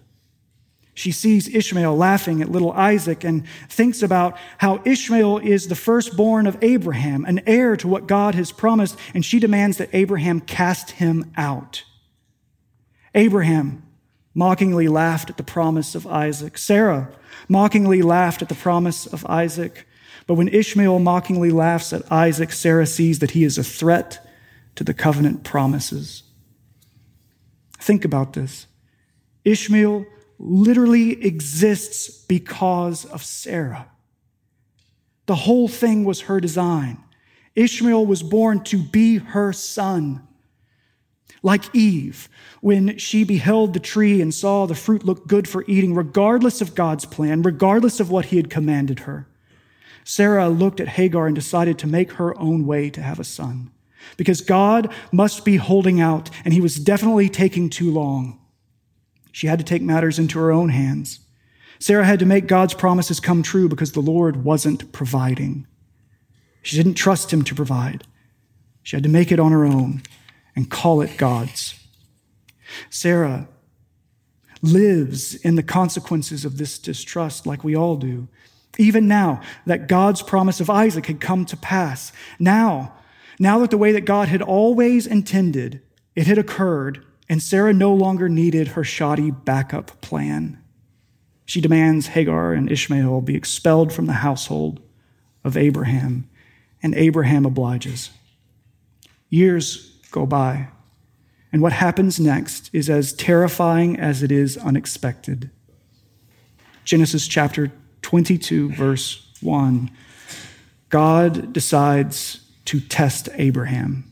She 0.95 1.13
sees 1.13 1.49
Ishmael 1.49 1.97
laughing 1.97 2.43
at 2.43 2.51
little 2.51 2.73
Isaac 2.73 3.25
and 3.25 3.47
thinks 3.69 4.03
about 4.03 4.37
how 4.59 4.83
Ishmael 4.85 5.39
is 5.39 5.69
the 5.69 5.75
firstborn 5.75 6.47
of 6.47 6.59
Abraham, 6.63 7.25
an 7.25 7.41
heir 7.47 7.77
to 7.79 7.89
what 7.89 8.07
God 8.07 8.35
has 8.35 8.53
promised, 8.53 8.99
and 9.15 9.25
she 9.25 9.39
demands 9.39 9.79
that 9.79 9.89
Abraham 9.95 10.41
cast 10.41 10.93
him 10.93 11.33
out. 11.37 11.85
Abraham 13.15 13.83
mockingly 14.35 14.89
laughed 14.89 15.31
at 15.31 15.37
the 15.37 15.43
promise 15.43 15.95
of 15.95 16.07
Isaac. 16.07 16.59
Sarah 16.59 17.11
mockingly 17.49 18.03
laughed 18.03 18.43
at 18.43 18.49
the 18.49 18.55
promise 18.55 19.07
of 19.07 19.25
Isaac. 19.27 19.87
But 20.31 20.37
when 20.37 20.47
Ishmael 20.47 21.01
mockingly 21.01 21.51
laughs 21.51 21.93
at 21.93 22.13
Isaac, 22.13 22.53
Sarah 22.53 22.87
sees 22.87 23.19
that 23.19 23.33
he 23.33 23.43
is 23.43 23.59
a 23.59 23.65
threat 23.65 24.25
to 24.77 24.85
the 24.85 24.95
covenant 24.95 25.43
promises. 25.43 26.23
Think 27.81 28.05
about 28.05 28.35
this. 28.35 28.69
Ishmael 29.45 30.07
literally 30.39 31.21
exists 31.27 32.09
because 32.27 33.05
of 33.07 33.25
Sarah. 33.25 33.89
The 35.27 35.35
whole 35.35 35.67
thing 35.67 36.05
was 36.05 36.21
her 36.21 36.39
design. 36.39 36.99
Ishmael 37.57 38.07
was 38.07 38.23
born 38.23 38.63
to 38.67 38.79
be 38.79 39.17
her 39.17 39.53
son. 39.53 40.29
Like 41.43 41.75
Eve, 41.75 42.29
when 42.61 42.99
she 42.99 43.25
beheld 43.25 43.75
the 43.75 43.81
tree 43.81 44.21
and 44.21 44.33
saw 44.33 44.67
the 44.67 44.77
fruit 44.77 45.05
look 45.05 45.27
good 45.27 45.49
for 45.49 45.65
eating, 45.67 45.93
regardless 45.93 46.61
of 46.61 46.77
God's 46.77 47.05
plan, 47.05 47.43
regardless 47.43 47.99
of 47.99 48.13
what 48.13 48.27
he 48.27 48.37
had 48.37 48.49
commanded 48.49 49.01
her, 49.01 49.27
Sarah 50.05 50.49
looked 50.49 50.81
at 50.81 50.89
Hagar 50.89 51.27
and 51.27 51.35
decided 51.35 51.79
to 51.79 51.87
make 51.87 52.13
her 52.13 52.39
own 52.39 52.67
way 52.67 52.91
to 52.91 53.03
have 53.03 53.21
a 53.21 53.25
son 53.25 53.71
because 54.17 54.41
God 54.41 54.93
must 55.13 55.45
be 55.45 55.57
holding 55.57 56.01
out, 56.01 56.31
and 56.45 56.55
he 56.55 56.61
was 56.61 56.77
definitely 56.77 57.29
taking 57.29 57.71
too 57.71 57.91
long. 57.91 58.41
She 59.33 59.47
had 59.47 59.59
to 59.59 59.65
take 59.65 59.83
matters 59.83 60.19
into 60.19 60.39
her 60.39 60.51
own 60.51 60.71
hands. 60.71 61.21
Sarah 61.79 62.05
had 62.05 62.19
to 62.19 62.27
make 62.27 62.47
God's 62.47 62.75
promises 62.75 63.21
come 63.21 63.43
true 63.43 63.69
because 63.69 63.93
the 63.93 64.01
Lord 64.01 64.45
wasn't 64.45 64.93
providing. 64.93 65.67
She 66.63 66.77
didn't 66.77 66.95
trust 66.95 67.33
him 67.33 67.43
to 67.45 67.55
provide. 67.55 68.05
She 68.83 68.97
had 68.97 69.03
to 69.05 69.09
make 69.09 69.33
it 69.33 69.41
on 69.41 69.53
her 69.53 69.65
own 69.65 70.03
and 70.55 70.71
call 70.71 71.01
it 71.01 71.17
God's. 71.17 71.75
Sarah 72.91 73.49
lives 74.63 75.35
in 75.37 75.55
the 75.55 75.63
consequences 75.63 76.45
of 76.45 76.59
this 76.59 76.79
distrust 76.79 77.47
like 77.47 77.65
we 77.65 77.75
all 77.75 77.97
do. 77.97 78.29
Even 78.79 79.09
now 79.09 79.41
that 79.67 79.89
God's 79.89 80.23
promise 80.23 80.61
of 80.61 80.71
Isaac 80.71 81.07
had 81.07 81.21
come 81.21 81.45
to 81.47 81.57
pass, 81.57 82.13
now, 82.39 82.95
now 83.39 83.59
that 83.59 83.71
the 83.71 83.79
way 83.79 83.93
that 83.93 84.05
God 84.05 84.29
had 84.29 84.43
always 84.43 85.07
intended, 85.07 85.83
it 86.15 86.27
had 86.27 86.39
occurred, 86.39 87.05
and 87.29 87.43
Sarah 87.43 87.73
no 87.73 87.93
longer 87.93 88.29
needed 88.29 88.69
her 88.69 88.85
shoddy 88.85 89.31
backup 89.31 90.01
plan. 90.01 90.63
She 91.45 91.61
demands 91.61 92.09
Hagar 92.09 92.53
and 92.53 92.71
Ishmael 92.71 93.23
be 93.23 93.35
expelled 93.35 93.93
from 93.93 94.07
the 94.07 94.15
household 94.15 94.81
of 95.43 95.57
Abraham, 95.57 96.29
and 96.83 96.95
Abraham 96.95 97.45
obliges. 97.45 98.11
Years 99.29 99.97
go 100.11 100.27
by, 100.27 100.69
and 101.53 101.61
what 101.61 101.73
happens 101.73 102.21
next 102.21 102.71
is 102.73 102.89
as 102.89 103.13
terrifying 103.13 103.99
as 103.99 104.23
it 104.23 104.31
is 104.31 104.57
unexpected. 104.57 105.51
Genesis 106.85 107.27
chapter 107.27 107.73
22, 108.03 108.71
verse 108.73 109.27
1. 109.41 109.91
God 110.89 111.53
decides 111.53 112.41
to 112.67 112.81
test 112.81 113.29
Abraham. 113.35 114.11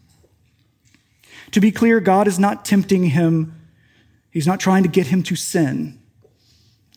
To 1.53 1.61
be 1.61 1.73
clear, 1.73 2.01
God 2.01 2.29
is 2.29 2.39
not 2.39 2.65
tempting 2.65 3.05
him, 3.05 3.55
He's 4.31 4.47
not 4.47 4.61
trying 4.61 4.83
to 4.83 4.89
get 4.89 5.09
him 5.09 5.23
to 5.25 5.35
sin. 5.35 5.99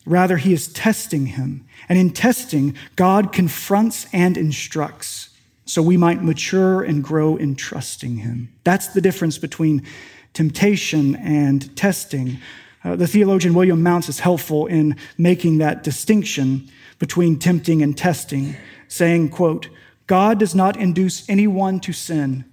Rather, 0.04 0.36
He 0.36 0.52
is 0.52 0.68
testing 0.68 1.26
him. 1.26 1.66
And 1.88 1.98
in 1.98 2.10
testing, 2.10 2.76
God 2.94 3.32
confronts 3.32 4.06
and 4.12 4.36
instructs 4.36 5.30
so 5.64 5.80
we 5.80 5.96
might 5.96 6.22
mature 6.22 6.82
and 6.82 7.02
grow 7.02 7.36
in 7.36 7.56
trusting 7.56 8.18
Him. 8.18 8.52
That's 8.64 8.88
the 8.88 9.00
difference 9.00 9.38
between 9.38 9.86
temptation 10.34 11.16
and 11.16 11.74
testing. 11.76 12.38
Uh, 12.84 12.96
the 12.96 13.06
theologian 13.06 13.54
William 13.54 13.82
Mounce 13.82 14.08
is 14.08 14.20
helpful 14.20 14.66
in 14.66 14.96
making 15.16 15.58
that 15.58 15.82
distinction 15.82 16.68
between 16.98 17.38
tempting 17.38 17.82
and 17.82 17.96
testing, 17.96 18.56
saying, 18.88 19.28
quote, 19.28 19.68
God 20.06 20.38
does 20.38 20.54
not 20.54 20.76
induce 20.76 21.28
anyone 21.28 21.80
to 21.80 21.92
sin. 21.92 22.44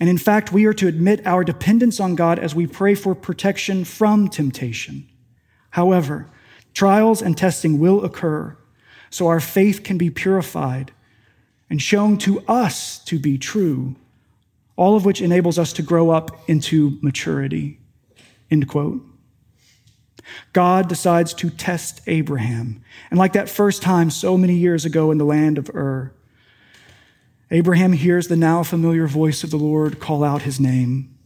And 0.00 0.08
in 0.08 0.18
fact, 0.18 0.52
we 0.52 0.66
are 0.66 0.74
to 0.74 0.86
admit 0.86 1.26
our 1.26 1.42
dependence 1.42 2.00
on 2.00 2.14
God 2.14 2.38
as 2.38 2.54
we 2.54 2.66
pray 2.66 2.94
for 2.94 3.14
protection 3.14 3.84
from 3.84 4.28
temptation. 4.28 5.08
However, 5.70 6.28
trials 6.74 7.22
and 7.22 7.36
testing 7.36 7.78
will 7.78 8.04
occur, 8.04 8.56
so 9.10 9.26
our 9.26 9.40
faith 9.40 9.82
can 9.82 9.98
be 9.98 10.10
purified 10.10 10.92
and 11.68 11.82
shown 11.82 12.18
to 12.18 12.40
us 12.46 12.98
to 13.04 13.18
be 13.18 13.38
true 13.38 13.96
all 14.76 14.94
of 14.94 15.04
which 15.04 15.22
enables 15.22 15.58
us 15.58 15.72
to 15.74 15.82
grow 15.82 16.10
up 16.10 16.48
into 16.48 16.98
maturity. 17.00 17.80
End 18.50 18.68
quote. 18.68 19.02
God 20.52 20.88
decides 20.88 21.34
to 21.34 21.50
test 21.50 22.00
Abraham. 22.06 22.82
And 23.10 23.18
like 23.18 23.32
that 23.34 23.48
first 23.48 23.82
time 23.82 24.10
so 24.10 24.36
many 24.36 24.54
years 24.54 24.84
ago 24.84 25.10
in 25.10 25.18
the 25.18 25.24
land 25.24 25.58
of 25.58 25.70
Ur, 25.74 26.12
Abraham 27.50 27.92
hears 27.92 28.28
the 28.28 28.36
now 28.36 28.62
familiar 28.62 29.06
voice 29.06 29.44
of 29.44 29.50
the 29.50 29.56
Lord 29.56 30.00
call 30.00 30.24
out 30.24 30.42
his 30.42 30.58
name, 30.58 31.16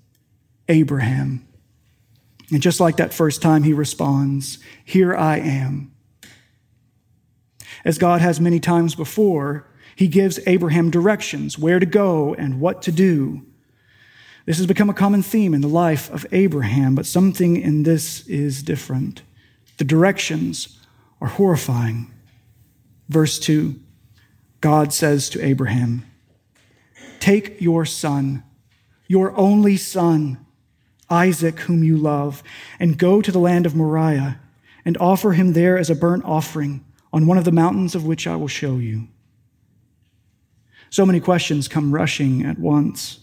Abraham. 0.68 1.46
And 2.50 2.60
just 2.60 2.80
like 2.80 2.96
that 2.96 3.14
first 3.14 3.40
time, 3.40 3.62
he 3.62 3.72
responds, 3.72 4.58
Here 4.84 5.14
I 5.14 5.38
am. 5.38 5.92
As 7.84 7.96
God 7.96 8.20
has 8.20 8.40
many 8.40 8.60
times 8.60 8.94
before, 8.94 9.66
he 9.96 10.08
gives 10.08 10.40
Abraham 10.46 10.90
directions 10.90 11.58
where 11.58 11.78
to 11.78 11.86
go 11.86 12.34
and 12.34 12.60
what 12.60 12.82
to 12.82 12.92
do. 12.92 13.46
This 14.46 14.56
has 14.56 14.66
become 14.66 14.90
a 14.90 14.94
common 14.94 15.22
theme 15.22 15.54
in 15.54 15.60
the 15.60 15.68
life 15.68 16.10
of 16.10 16.26
Abraham, 16.32 16.94
but 16.94 17.06
something 17.06 17.56
in 17.56 17.82
this 17.82 18.26
is 18.26 18.62
different. 18.62 19.22
The 19.76 19.84
directions 19.84 20.78
are 21.20 21.28
horrifying. 21.28 22.12
Verse 23.08 23.38
2 23.38 23.78
God 24.60 24.92
says 24.92 25.28
to 25.30 25.44
Abraham, 25.44 26.04
Take 27.18 27.60
your 27.60 27.84
son, 27.84 28.42
your 29.06 29.36
only 29.36 29.76
son, 29.76 30.44
Isaac, 31.08 31.60
whom 31.60 31.82
you 31.82 31.96
love, 31.96 32.42
and 32.78 32.98
go 32.98 33.20
to 33.20 33.32
the 33.32 33.38
land 33.38 33.66
of 33.66 33.74
Moriah 33.74 34.40
and 34.84 34.96
offer 34.98 35.32
him 35.32 35.52
there 35.52 35.76
as 35.76 35.90
a 35.90 35.94
burnt 35.94 36.24
offering 36.24 36.84
on 37.12 37.26
one 37.26 37.38
of 37.38 37.44
the 37.44 37.52
mountains 37.52 37.94
of 37.94 38.06
which 38.06 38.26
I 38.26 38.36
will 38.36 38.48
show 38.48 38.76
you. 38.76 39.08
So 40.88 41.04
many 41.04 41.20
questions 41.20 41.68
come 41.68 41.92
rushing 41.92 42.44
at 42.44 42.58
once. 42.58 43.20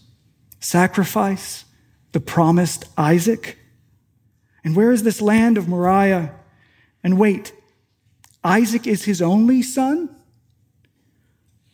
Sacrifice, 0.60 1.64
the 2.12 2.20
promised 2.20 2.86
Isaac. 2.96 3.58
And 4.64 4.74
where 4.74 4.92
is 4.92 5.02
this 5.02 5.20
land 5.20 5.56
of 5.58 5.68
Moriah? 5.68 6.34
And 7.02 7.18
wait, 7.18 7.52
Isaac 8.42 8.86
is 8.86 9.04
his 9.04 9.22
only 9.22 9.62
son? 9.62 10.14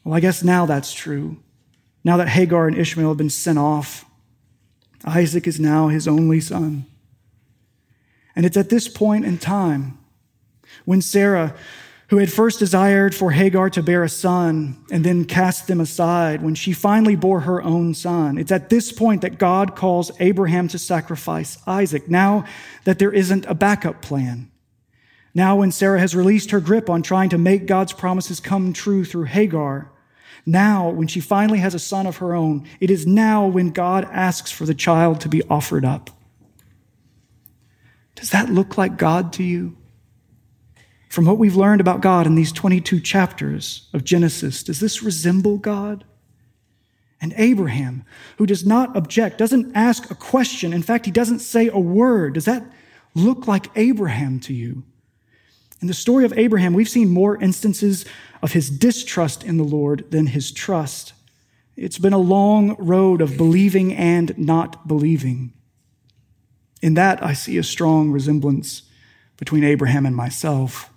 Well, 0.02 0.14
I 0.14 0.20
guess 0.20 0.42
now 0.42 0.66
that's 0.66 0.92
true. 0.92 1.38
Now 2.04 2.18
that 2.18 2.28
Hagar 2.28 2.68
and 2.68 2.76
Ishmael 2.76 3.08
have 3.08 3.16
been 3.16 3.30
sent 3.30 3.58
off, 3.58 4.04
Isaac 5.04 5.46
is 5.46 5.58
now 5.58 5.88
his 5.88 6.06
only 6.06 6.40
son. 6.40 6.86
And 8.36 8.44
it's 8.44 8.56
at 8.56 8.68
this 8.68 8.88
point 8.88 9.24
in 9.24 9.38
time 9.38 9.98
when 10.84 11.00
Sarah 11.00 11.54
who 12.14 12.20
had 12.20 12.32
first 12.32 12.60
desired 12.60 13.12
for 13.12 13.32
Hagar 13.32 13.68
to 13.68 13.82
bear 13.82 14.04
a 14.04 14.08
son 14.08 14.80
and 14.92 15.02
then 15.02 15.24
cast 15.24 15.66
them 15.66 15.80
aside 15.80 16.40
when 16.40 16.54
she 16.54 16.72
finally 16.72 17.16
bore 17.16 17.40
her 17.40 17.60
own 17.60 17.92
son. 17.92 18.38
It's 18.38 18.52
at 18.52 18.70
this 18.70 18.92
point 18.92 19.22
that 19.22 19.36
God 19.36 19.74
calls 19.74 20.12
Abraham 20.20 20.68
to 20.68 20.78
sacrifice 20.78 21.58
Isaac, 21.66 22.08
now 22.08 22.44
that 22.84 23.00
there 23.00 23.10
isn't 23.12 23.46
a 23.46 23.54
backup 23.54 24.00
plan. 24.00 24.48
Now, 25.34 25.56
when 25.56 25.72
Sarah 25.72 25.98
has 25.98 26.14
released 26.14 26.52
her 26.52 26.60
grip 26.60 26.88
on 26.88 27.02
trying 27.02 27.30
to 27.30 27.36
make 27.36 27.66
God's 27.66 27.92
promises 27.92 28.38
come 28.38 28.72
true 28.72 29.04
through 29.04 29.24
Hagar, 29.24 29.90
now, 30.46 30.90
when 30.90 31.08
she 31.08 31.18
finally 31.18 31.58
has 31.58 31.74
a 31.74 31.80
son 31.80 32.06
of 32.06 32.18
her 32.18 32.32
own, 32.32 32.68
it 32.78 32.92
is 32.92 33.08
now 33.08 33.44
when 33.44 33.72
God 33.72 34.04
asks 34.12 34.52
for 34.52 34.66
the 34.66 34.74
child 34.74 35.20
to 35.22 35.28
be 35.28 35.42
offered 35.50 35.84
up. 35.84 36.10
Does 38.14 38.30
that 38.30 38.50
look 38.50 38.78
like 38.78 38.98
God 38.98 39.32
to 39.32 39.42
you? 39.42 39.76
From 41.14 41.26
what 41.26 41.38
we've 41.38 41.54
learned 41.54 41.80
about 41.80 42.00
God 42.00 42.26
in 42.26 42.34
these 42.34 42.50
22 42.50 42.98
chapters 42.98 43.88
of 43.92 44.02
Genesis, 44.02 44.64
does 44.64 44.80
this 44.80 45.00
resemble 45.00 45.58
God? 45.58 46.02
And 47.20 47.32
Abraham, 47.36 48.04
who 48.36 48.46
does 48.46 48.66
not 48.66 48.96
object, 48.96 49.38
doesn't 49.38 49.76
ask 49.76 50.10
a 50.10 50.16
question. 50.16 50.72
In 50.72 50.82
fact, 50.82 51.06
he 51.06 51.12
doesn't 51.12 51.38
say 51.38 51.68
a 51.68 51.78
word. 51.78 52.34
Does 52.34 52.46
that 52.46 52.66
look 53.14 53.46
like 53.46 53.70
Abraham 53.76 54.40
to 54.40 54.52
you? 54.52 54.82
In 55.80 55.86
the 55.86 55.94
story 55.94 56.24
of 56.24 56.36
Abraham, 56.36 56.72
we've 56.72 56.88
seen 56.88 57.08
more 57.10 57.40
instances 57.40 58.04
of 58.42 58.50
his 58.50 58.68
distrust 58.68 59.44
in 59.44 59.56
the 59.56 59.62
Lord 59.62 60.10
than 60.10 60.26
his 60.26 60.50
trust. 60.50 61.12
It's 61.76 61.98
been 61.98 62.12
a 62.12 62.18
long 62.18 62.74
road 62.76 63.20
of 63.20 63.36
believing 63.36 63.94
and 63.94 64.36
not 64.36 64.88
believing. 64.88 65.52
In 66.82 66.94
that, 66.94 67.22
I 67.22 67.34
see 67.34 67.56
a 67.56 67.62
strong 67.62 68.10
resemblance 68.10 68.82
between 69.36 69.62
Abraham 69.62 70.06
and 70.06 70.16
myself 70.16 70.90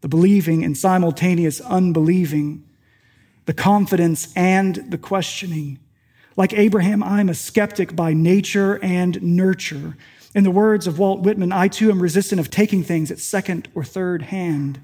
the 0.00 0.08
believing 0.08 0.64
and 0.64 0.76
simultaneous 0.76 1.60
unbelieving, 1.60 2.64
the 3.46 3.54
confidence 3.54 4.32
and 4.36 4.76
the 4.90 4.98
questioning. 4.98 5.78
Like 6.36 6.52
Abraham, 6.52 7.02
I'm 7.02 7.28
a 7.28 7.34
skeptic 7.34 7.96
by 7.96 8.12
nature 8.12 8.78
and 8.82 9.20
nurture. 9.22 9.96
In 10.34 10.44
the 10.44 10.50
words 10.50 10.86
of 10.86 10.98
Walt 10.98 11.20
Whitman, 11.20 11.52
I 11.52 11.68
too 11.68 11.90
am 11.90 12.00
resistant 12.00 12.40
of 12.40 12.50
taking 12.50 12.84
things 12.84 13.10
at 13.10 13.18
second 13.18 13.68
or 13.74 13.82
third 13.82 14.22
hand. 14.22 14.80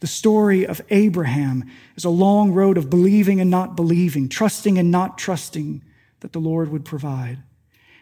The 0.00 0.06
story 0.06 0.66
of 0.66 0.80
Abraham 0.90 1.64
is 1.96 2.04
a 2.04 2.10
long 2.10 2.52
road 2.52 2.78
of 2.78 2.88
believing 2.88 3.40
and 3.40 3.50
not 3.50 3.76
believing, 3.76 4.28
trusting 4.28 4.78
and 4.78 4.90
not 4.90 5.18
trusting 5.18 5.82
that 6.20 6.32
the 6.32 6.38
Lord 6.38 6.70
would 6.70 6.84
provide. 6.84 7.42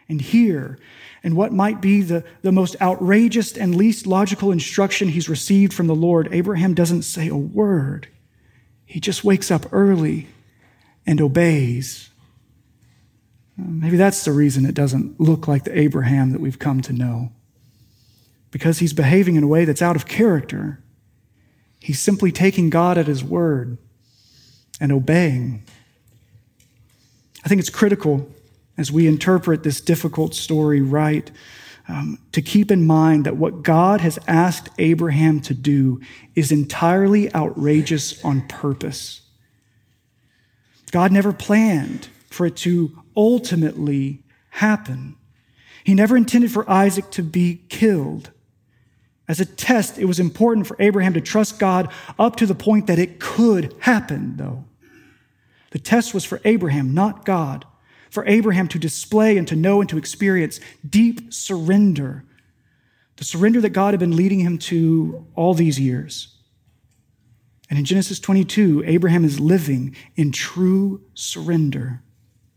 And 0.07 0.21
here, 0.21 0.77
and 1.27 1.35
what 1.35 1.51
might 1.51 1.81
be 1.81 2.03
the, 2.03 2.23
the 2.41 2.53
most 2.53 2.77
outrageous 2.81 3.57
and 3.57 3.75
least 3.75 4.07
logical 4.07 4.49
instruction 4.49 5.09
he's 5.09 5.27
received 5.27 5.73
from 5.73 5.87
the 5.87 5.93
Lord, 5.93 6.29
Abraham 6.31 6.73
doesn't 6.73 7.01
say 7.01 7.27
a 7.27 7.35
word. 7.35 8.07
He 8.85 9.01
just 9.01 9.25
wakes 9.25 9.51
up 9.51 9.65
early 9.73 10.29
and 11.05 11.19
obeys. 11.19 12.11
Uh, 13.59 13.65
maybe 13.67 13.97
that's 13.97 14.23
the 14.23 14.31
reason 14.31 14.65
it 14.65 14.73
doesn't 14.73 15.19
look 15.19 15.49
like 15.49 15.65
the 15.65 15.77
Abraham 15.77 16.31
that 16.31 16.39
we've 16.39 16.59
come 16.59 16.79
to 16.83 16.93
know. 16.93 17.33
Because 18.49 18.79
he's 18.79 18.93
behaving 18.93 19.35
in 19.35 19.43
a 19.43 19.47
way 19.47 19.65
that's 19.65 19.81
out 19.81 19.97
of 19.97 20.07
character. 20.07 20.81
He's 21.81 21.99
simply 21.99 22.31
taking 22.31 22.69
God 22.69 22.97
at 22.97 23.07
his 23.07 23.21
word 23.21 23.77
and 24.79 24.93
obeying. 24.93 25.65
I 27.43 27.49
think 27.49 27.59
it's 27.59 27.69
critical 27.69 28.29
as 28.77 28.91
we 28.91 29.07
interpret 29.07 29.63
this 29.63 29.81
difficult 29.81 30.35
story 30.35 30.81
right, 30.81 31.31
um, 31.87 32.19
to 32.33 32.41
keep 32.41 32.69
in 32.69 32.85
mind 32.85 33.25
that 33.25 33.37
what 33.37 33.63
God 33.63 34.01
has 34.01 34.19
asked 34.27 34.69
Abraham 34.77 35.39
to 35.41 35.53
do 35.53 36.01
is 36.35 36.51
entirely 36.51 37.33
outrageous 37.33 38.23
on 38.23 38.47
purpose. 38.47 39.21
God 40.91 41.11
never 41.11 41.33
planned 41.33 42.09
for 42.29 42.45
it 42.45 42.57
to 42.57 43.03
ultimately 43.15 44.23
happen. 44.49 45.15
He 45.83 45.93
never 45.93 46.17
intended 46.17 46.51
for 46.51 46.69
Isaac 46.69 47.09
to 47.11 47.23
be 47.23 47.61
killed. 47.69 48.31
As 49.27 49.39
a 49.39 49.45
test, 49.45 49.97
it 49.97 50.05
was 50.05 50.19
important 50.19 50.67
for 50.67 50.75
Abraham 50.79 51.13
to 51.13 51.21
trust 51.21 51.59
God 51.59 51.91
up 52.17 52.35
to 52.37 52.45
the 52.45 52.55
point 52.55 52.87
that 52.87 52.99
it 52.99 53.19
could 53.19 53.75
happen, 53.79 54.37
though. 54.37 54.65
The 55.71 55.79
test 55.79 56.13
was 56.13 56.23
for 56.25 56.39
Abraham, 56.45 56.93
not 56.93 57.25
God. 57.25 57.65
For 58.17 58.27
Abraham 58.27 58.67
to 58.69 58.79
display 58.79 59.37
and 59.37 59.47
to 59.47 59.55
know 59.55 59.79
and 59.79 59.87
to 59.91 59.97
experience 59.99 60.59
deep 60.89 61.31
surrender. 61.31 62.23
The 63.17 63.23
surrender 63.23 63.61
that 63.61 63.69
God 63.69 63.93
had 63.93 63.99
been 63.99 64.15
leading 64.15 64.39
him 64.39 64.57
to 64.57 65.27
all 65.35 65.53
these 65.53 65.79
years. 65.79 66.35
And 67.69 67.77
in 67.77 67.85
Genesis 67.85 68.19
22, 68.19 68.85
Abraham 68.87 69.23
is 69.23 69.39
living 69.39 69.95
in 70.15 70.31
true 70.31 71.03
surrender. 71.13 72.01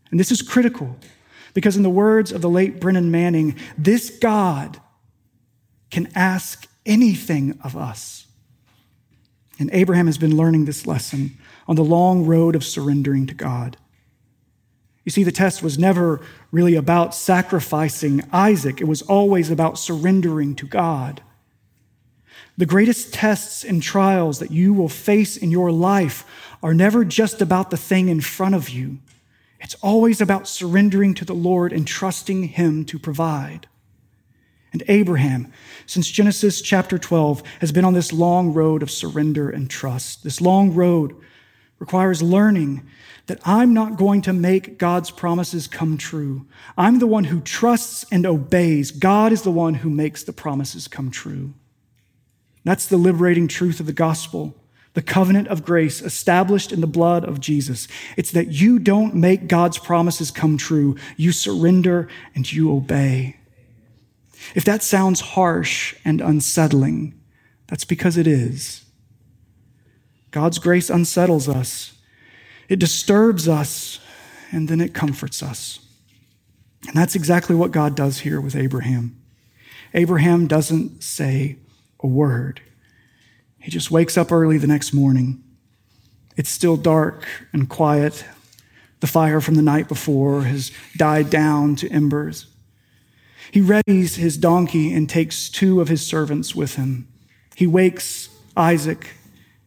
And 0.09 0.19
this 0.19 0.31
is 0.31 0.41
critical 0.41 0.97
because, 1.53 1.77
in 1.77 1.83
the 1.83 1.91
words 1.91 2.31
of 2.31 2.41
the 2.41 2.49
late 2.49 2.79
Brennan 2.79 3.11
Manning, 3.11 3.55
this 3.77 4.09
God 4.09 4.81
can 5.91 6.11
ask 6.15 6.67
anything 6.87 7.59
of 7.63 7.77
us. 7.77 8.25
And 9.59 9.69
Abraham 9.73 10.07
has 10.07 10.17
been 10.17 10.35
learning 10.35 10.65
this 10.65 10.87
lesson 10.87 11.37
on 11.67 11.75
the 11.75 11.83
long 11.83 12.25
road 12.25 12.55
of 12.55 12.65
surrendering 12.65 13.27
to 13.27 13.35
God. 13.35 13.77
You 15.03 15.11
see, 15.11 15.23
the 15.23 15.31
test 15.31 15.63
was 15.63 15.79
never 15.79 16.21
really 16.51 16.75
about 16.75 17.15
sacrificing 17.15 18.23
Isaac, 18.31 18.81
it 18.81 18.87
was 18.87 19.01
always 19.01 19.49
about 19.49 19.79
surrendering 19.79 20.55
to 20.55 20.67
God. 20.67 21.21
The 22.57 22.65
greatest 22.65 23.13
tests 23.13 23.63
and 23.63 23.81
trials 23.81 24.39
that 24.39 24.51
you 24.51 24.73
will 24.73 24.89
face 24.89 25.37
in 25.37 25.51
your 25.51 25.71
life 25.71 26.25
are 26.61 26.73
never 26.73 27.03
just 27.03 27.41
about 27.41 27.71
the 27.71 27.77
thing 27.77 28.09
in 28.09 28.21
front 28.21 28.53
of 28.53 28.69
you. 28.69 28.99
It's 29.59 29.75
always 29.75 30.21
about 30.21 30.47
surrendering 30.47 31.13
to 31.15 31.25
the 31.25 31.33
Lord 31.33 31.71
and 31.71 31.87
trusting 31.87 32.43
Him 32.49 32.85
to 32.85 32.99
provide. 32.99 33.67
And 34.73 34.83
Abraham, 34.87 35.51
since 35.85 36.09
Genesis 36.09 36.61
chapter 36.61 36.97
12, 36.97 37.43
has 37.59 37.71
been 37.71 37.85
on 37.85 37.93
this 37.93 38.13
long 38.13 38.53
road 38.53 38.81
of 38.83 38.91
surrender 38.91 39.49
and 39.49 39.69
trust. 39.69 40.23
This 40.23 40.39
long 40.39 40.73
road 40.73 41.15
requires 41.79 42.21
learning 42.21 42.87
that 43.31 43.39
I'm 43.45 43.73
not 43.73 43.95
going 43.95 44.21
to 44.23 44.33
make 44.33 44.77
God's 44.77 45.09
promises 45.09 45.65
come 45.65 45.97
true. 45.97 46.45
I'm 46.77 46.99
the 46.99 47.07
one 47.07 47.23
who 47.23 47.39
trusts 47.39 48.03
and 48.11 48.25
obeys. 48.25 48.91
God 48.91 49.31
is 49.31 49.43
the 49.43 49.51
one 49.51 49.75
who 49.75 49.89
makes 49.89 50.21
the 50.21 50.33
promises 50.33 50.89
come 50.89 51.09
true. 51.09 51.53
That's 52.65 52.85
the 52.85 52.97
liberating 52.97 53.47
truth 53.47 53.79
of 53.79 53.85
the 53.85 53.93
gospel, 53.93 54.53
the 54.95 55.01
covenant 55.01 55.47
of 55.47 55.63
grace 55.63 56.01
established 56.01 56.73
in 56.73 56.81
the 56.81 56.87
blood 56.87 57.23
of 57.23 57.39
Jesus. 57.39 57.87
It's 58.17 58.31
that 58.31 58.51
you 58.51 58.79
don't 58.79 59.15
make 59.15 59.47
God's 59.47 59.77
promises 59.77 60.29
come 60.29 60.57
true, 60.57 60.97
you 61.15 61.31
surrender 61.31 62.09
and 62.35 62.51
you 62.51 62.69
obey. 62.75 63.37
If 64.55 64.65
that 64.65 64.83
sounds 64.83 65.21
harsh 65.21 65.95
and 66.03 66.19
unsettling, 66.19 67.17
that's 67.67 67.85
because 67.85 68.17
it 68.17 68.27
is. 68.27 68.83
God's 70.31 70.59
grace 70.59 70.89
unsettles 70.89 71.47
us, 71.47 71.93
it 72.71 72.79
disturbs 72.79 73.49
us, 73.49 73.99
and 74.49 74.69
then 74.69 74.79
it 74.79 74.93
comforts 74.93 75.43
us. 75.43 75.81
And 76.87 76.95
that's 76.95 77.15
exactly 77.15 77.53
what 77.53 77.71
God 77.71 77.97
does 77.97 78.19
here 78.19 78.39
with 78.39 78.55
Abraham. 78.55 79.21
Abraham 79.93 80.47
doesn't 80.47 81.03
say 81.03 81.57
a 81.99 82.07
word. 82.07 82.61
He 83.59 83.69
just 83.69 83.91
wakes 83.91 84.17
up 84.17 84.31
early 84.31 84.57
the 84.57 84.67
next 84.67 84.93
morning. 84.93 85.43
It's 86.37 86.49
still 86.49 86.77
dark 86.77 87.27
and 87.51 87.67
quiet. 87.67 88.23
The 89.01 89.07
fire 89.07 89.41
from 89.41 89.55
the 89.55 89.61
night 89.61 89.89
before 89.89 90.43
has 90.43 90.71
died 90.95 91.29
down 91.29 91.75
to 91.75 91.89
embers. 91.89 92.45
He 93.51 93.59
readies 93.59 94.15
his 94.15 94.37
donkey 94.37 94.93
and 94.93 95.09
takes 95.09 95.49
two 95.49 95.81
of 95.81 95.89
his 95.89 96.07
servants 96.07 96.55
with 96.55 96.75
him. 96.75 97.09
He 97.53 97.67
wakes 97.67 98.29
Isaac 98.55 99.09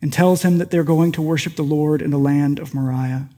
and 0.04 0.12
tells 0.12 0.42
him 0.42 0.58
that 0.58 0.70
they're 0.70 0.84
going 0.84 1.12
to 1.12 1.22
worship 1.22 1.56
the 1.56 1.62
Lord 1.62 2.02
in 2.02 2.10
the 2.10 2.18
land 2.18 2.58
of 2.58 2.74
Moriah. 2.74 3.30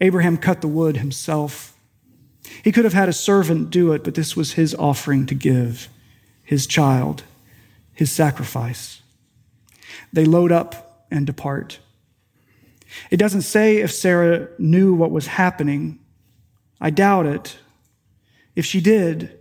Abraham 0.00 0.38
cut 0.38 0.62
the 0.62 0.66
wood 0.66 0.96
himself. 0.96 1.76
He 2.64 2.72
could 2.72 2.84
have 2.84 2.94
had 2.94 3.10
a 3.10 3.12
servant 3.12 3.68
do 3.68 3.92
it, 3.92 4.02
but 4.02 4.14
this 4.14 4.34
was 4.34 4.52
his 4.52 4.74
offering 4.76 5.26
to 5.26 5.34
give, 5.34 5.90
his 6.42 6.66
child, 6.66 7.24
his 7.92 8.10
sacrifice. 8.10 9.02
They 10.14 10.24
load 10.24 10.50
up 10.50 11.04
and 11.10 11.26
depart. 11.26 11.78
It 13.10 13.18
doesn't 13.18 13.42
say 13.42 13.82
if 13.82 13.92
Sarah 13.92 14.48
knew 14.58 14.94
what 14.94 15.10
was 15.10 15.26
happening. 15.26 15.98
I 16.80 16.88
doubt 16.88 17.26
it. 17.26 17.58
If 18.56 18.64
she 18.64 18.80
did, 18.80 19.38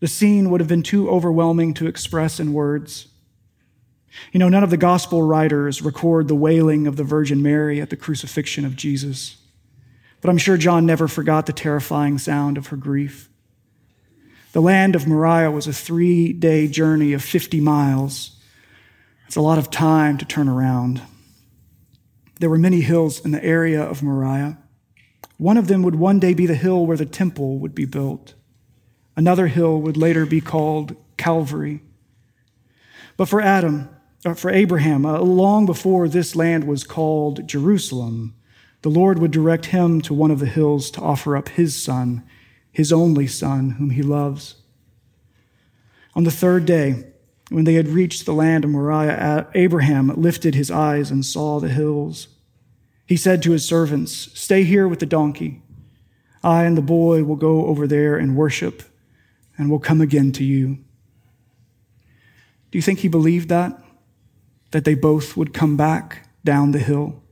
the 0.00 0.08
scene 0.08 0.50
would 0.50 0.60
have 0.60 0.66
been 0.68 0.82
too 0.82 1.08
overwhelming 1.08 1.74
to 1.74 1.86
express 1.86 2.40
in 2.40 2.52
words. 2.52 3.06
You 4.32 4.40
know, 4.40 4.48
none 4.48 4.64
of 4.64 4.70
the 4.70 4.76
gospel 4.76 5.22
writers 5.22 5.82
record 5.82 6.28
the 6.28 6.34
wailing 6.34 6.86
of 6.86 6.96
the 6.96 7.04
Virgin 7.04 7.42
Mary 7.42 7.80
at 7.80 7.90
the 7.90 7.96
crucifixion 7.96 8.64
of 8.64 8.76
Jesus. 8.76 9.36
But 10.20 10.30
I'm 10.30 10.38
sure 10.38 10.56
John 10.56 10.84
never 10.86 11.08
forgot 11.08 11.46
the 11.46 11.52
terrifying 11.52 12.18
sound 12.18 12.58
of 12.58 12.68
her 12.68 12.76
grief. 12.76 13.28
The 14.52 14.60
land 14.60 14.96
of 14.96 15.06
Moriah 15.06 15.50
was 15.50 15.66
a 15.66 15.72
three 15.72 16.32
day 16.32 16.66
journey 16.66 17.12
of 17.12 17.22
50 17.22 17.60
miles. 17.60 18.36
It's 19.26 19.36
a 19.36 19.40
lot 19.40 19.58
of 19.58 19.70
time 19.70 20.18
to 20.18 20.24
turn 20.24 20.48
around. 20.48 21.02
There 22.40 22.50
were 22.50 22.58
many 22.58 22.80
hills 22.80 23.24
in 23.24 23.30
the 23.30 23.44
area 23.44 23.82
of 23.82 24.02
Moriah. 24.02 24.58
One 25.36 25.56
of 25.56 25.68
them 25.68 25.82
would 25.82 25.94
one 25.94 26.18
day 26.18 26.34
be 26.34 26.46
the 26.46 26.54
hill 26.54 26.84
where 26.84 26.96
the 26.96 27.06
temple 27.06 27.58
would 27.60 27.74
be 27.74 27.84
built. 27.84 28.34
Another 29.16 29.46
hill 29.46 29.80
would 29.80 29.96
later 29.96 30.26
be 30.26 30.40
called 30.40 30.96
Calvary. 31.16 31.82
But 33.16 33.28
for 33.28 33.40
Adam, 33.40 33.88
for 34.34 34.50
Abraham, 34.50 35.06
uh, 35.06 35.20
long 35.20 35.66
before 35.66 36.08
this 36.08 36.36
land 36.36 36.64
was 36.64 36.84
called 36.84 37.48
Jerusalem, 37.48 38.34
the 38.82 38.90
Lord 38.90 39.18
would 39.18 39.30
direct 39.30 39.66
him 39.66 40.00
to 40.02 40.14
one 40.14 40.30
of 40.30 40.40
the 40.40 40.46
hills 40.46 40.90
to 40.92 41.00
offer 41.00 41.36
up 41.36 41.50
his 41.50 41.80
son, 41.80 42.22
his 42.70 42.92
only 42.92 43.26
son, 43.26 43.70
whom 43.70 43.90
he 43.90 44.02
loves. 44.02 44.56
On 46.14 46.24
the 46.24 46.30
third 46.30 46.66
day, 46.66 47.04
when 47.50 47.64
they 47.64 47.74
had 47.74 47.88
reached 47.88 48.26
the 48.26 48.32
land 48.32 48.64
of 48.64 48.70
Moriah, 48.70 49.48
Abraham 49.54 50.08
lifted 50.08 50.54
his 50.54 50.70
eyes 50.70 51.10
and 51.10 51.24
saw 51.24 51.58
the 51.58 51.68
hills. 51.68 52.28
He 53.06 53.16
said 53.16 53.42
to 53.42 53.52
his 53.52 53.64
servants, 53.64 54.30
Stay 54.38 54.64
here 54.64 54.86
with 54.86 55.00
the 55.00 55.06
donkey. 55.06 55.62
I 56.42 56.64
and 56.64 56.76
the 56.76 56.82
boy 56.82 57.24
will 57.24 57.36
go 57.36 57.66
over 57.66 57.86
there 57.86 58.16
and 58.16 58.36
worship 58.36 58.82
and 59.58 59.70
will 59.70 59.80
come 59.80 60.00
again 60.00 60.32
to 60.32 60.44
you. 60.44 60.78
Do 62.70 62.78
you 62.78 62.82
think 62.82 63.00
he 63.00 63.08
believed 63.08 63.48
that? 63.48 63.82
That 64.70 64.84
they 64.84 64.94
both 64.94 65.36
would 65.36 65.52
come 65.52 65.76
back 65.76 66.28
down 66.44 66.72
the 66.72 66.78
hill? 66.78 67.22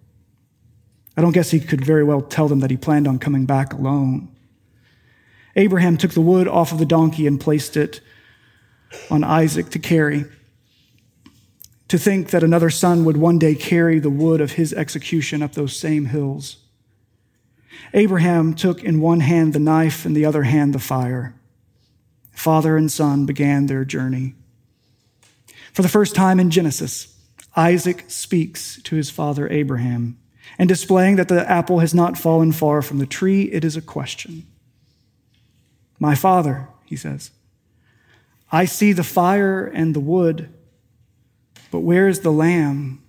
I 1.16 1.20
don't 1.20 1.32
guess 1.32 1.50
he 1.50 1.60
could 1.60 1.84
very 1.84 2.04
well 2.04 2.22
tell 2.22 2.48
them 2.48 2.60
that 2.60 2.70
he 2.70 2.76
planned 2.76 3.08
on 3.08 3.18
coming 3.18 3.44
back 3.44 3.72
alone. 3.72 4.34
Abraham 5.56 5.96
took 5.96 6.12
the 6.12 6.20
wood 6.20 6.46
off 6.46 6.72
of 6.72 6.78
the 6.78 6.86
donkey 6.86 7.26
and 7.26 7.40
placed 7.40 7.76
it 7.76 8.00
on 9.10 9.24
Isaac 9.24 9.70
to 9.70 9.78
carry. 9.78 10.24
To 11.88 11.98
think 11.98 12.30
that 12.30 12.44
another 12.44 12.70
son 12.70 13.04
would 13.04 13.16
one 13.16 13.38
day 13.38 13.54
carry 13.54 13.98
the 13.98 14.10
wood 14.10 14.40
of 14.40 14.52
his 14.52 14.72
execution 14.72 15.42
up 15.42 15.54
those 15.54 15.76
same 15.76 16.06
hills. 16.06 16.58
Abraham 17.94 18.54
took 18.54 18.84
in 18.84 19.00
one 19.00 19.20
hand 19.20 19.52
the 19.52 19.58
knife 19.58 20.04
and 20.04 20.16
the 20.16 20.24
other 20.24 20.42
hand 20.44 20.74
the 20.74 20.78
fire 20.78 21.34
father 22.38 22.76
and 22.76 22.90
son 22.90 23.26
began 23.26 23.66
their 23.66 23.84
journey. 23.84 24.34
For 25.72 25.82
the 25.82 25.88
first 25.88 26.14
time 26.14 26.38
in 26.38 26.50
Genesis, 26.50 27.17
Isaac 27.58 28.04
speaks 28.06 28.80
to 28.84 28.94
his 28.94 29.10
father 29.10 29.50
Abraham, 29.50 30.16
and 30.60 30.68
displaying 30.68 31.16
that 31.16 31.26
the 31.26 31.50
apple 31.50 31.80
has 31.80 31.92
not 31.92 32.16
fallen 32.16 32.52
far 32.52 32.82
from 32.82 32.98
the 32.98 33.06
tree, 33.06 33.50
it 33.50 33.64
is 33.64 33.76
a 33.76 33.82
question. 33.82 34.46
My 35.98 36.14
father, 36.14 36.68
he 36.84 36.94
says, 36.94 37.32
I 38.52 38.64
see 38.64 38.92
the 38.92 39.02
fire 39.02 39.66
and 39.66 39.92
the 39.92 40.00
wood, 40.00 40.54
but 41.72 41.80
where 41.80 42.06
is 42.06 42.20
the 42.20 42.30
lamb? 42.30 43.02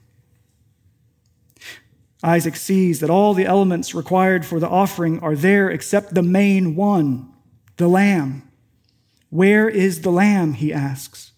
Isaac 2.23 2.55
sees 2.55 3.01
that 3.01 3.11
all 3.11 3.35
the 3.35 3.45
elements 3.45 3.93
required 3.93 4.47
for 4.47 4.59
the 4.59 4.67
offering 4.67 5.19
are 5.19 5.35
there 5.35 5.69
except 5.69 6.15
the 6.15 6.23
main 6.23 6.75
one, 6.75 7.31
the 7.77 7.87
lamb. 7.87 8.49
Where 9.29 9.69
is 9.69 10.01
the 10.01 10.11
lamb? 10.11 10.53
He 10.53 10.73
asks. 10.73 11.28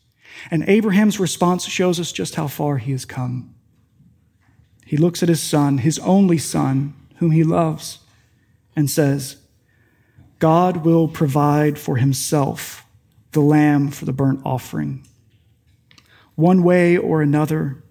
And 0.50 0.64
Abraham's 0.68 1.20
response 1.20 1.66
shows 1.66 2.00
us 2.00 2.12
just 2.12 2.36
how 2.36 2.48
far 2.48 2.78
he 2.78 2.92
has 2.92 3.06
come. 3.06 3.54
He 4.86 4.98
looks 4.98 5.22
at 5.22 5.30
his 5.30 5.42
son, 5.42 5.78
his 5.78 6.00
only 6.00 6.38
son, 6.38 6.94
whom 7.18 7.32
he 7.32 7.44
loves, 7.44 8.00
and 8.76 8.90
says, 8.90 9.38
God 10.40 10.78
will 10.78 11.08
provide 11.08 11.78
for 11.78 11.98
himself 11.98 12.86
the 13.32 13.42
lamb 13.42 13.90
for 13.92 14.06
the 14.06 14.14
burnt 14.14 14.42
offering. 14.44 15.06
One 16.36 16.64
way 16.64 16.98
or 16.98 17.22
another, 17.22 17.84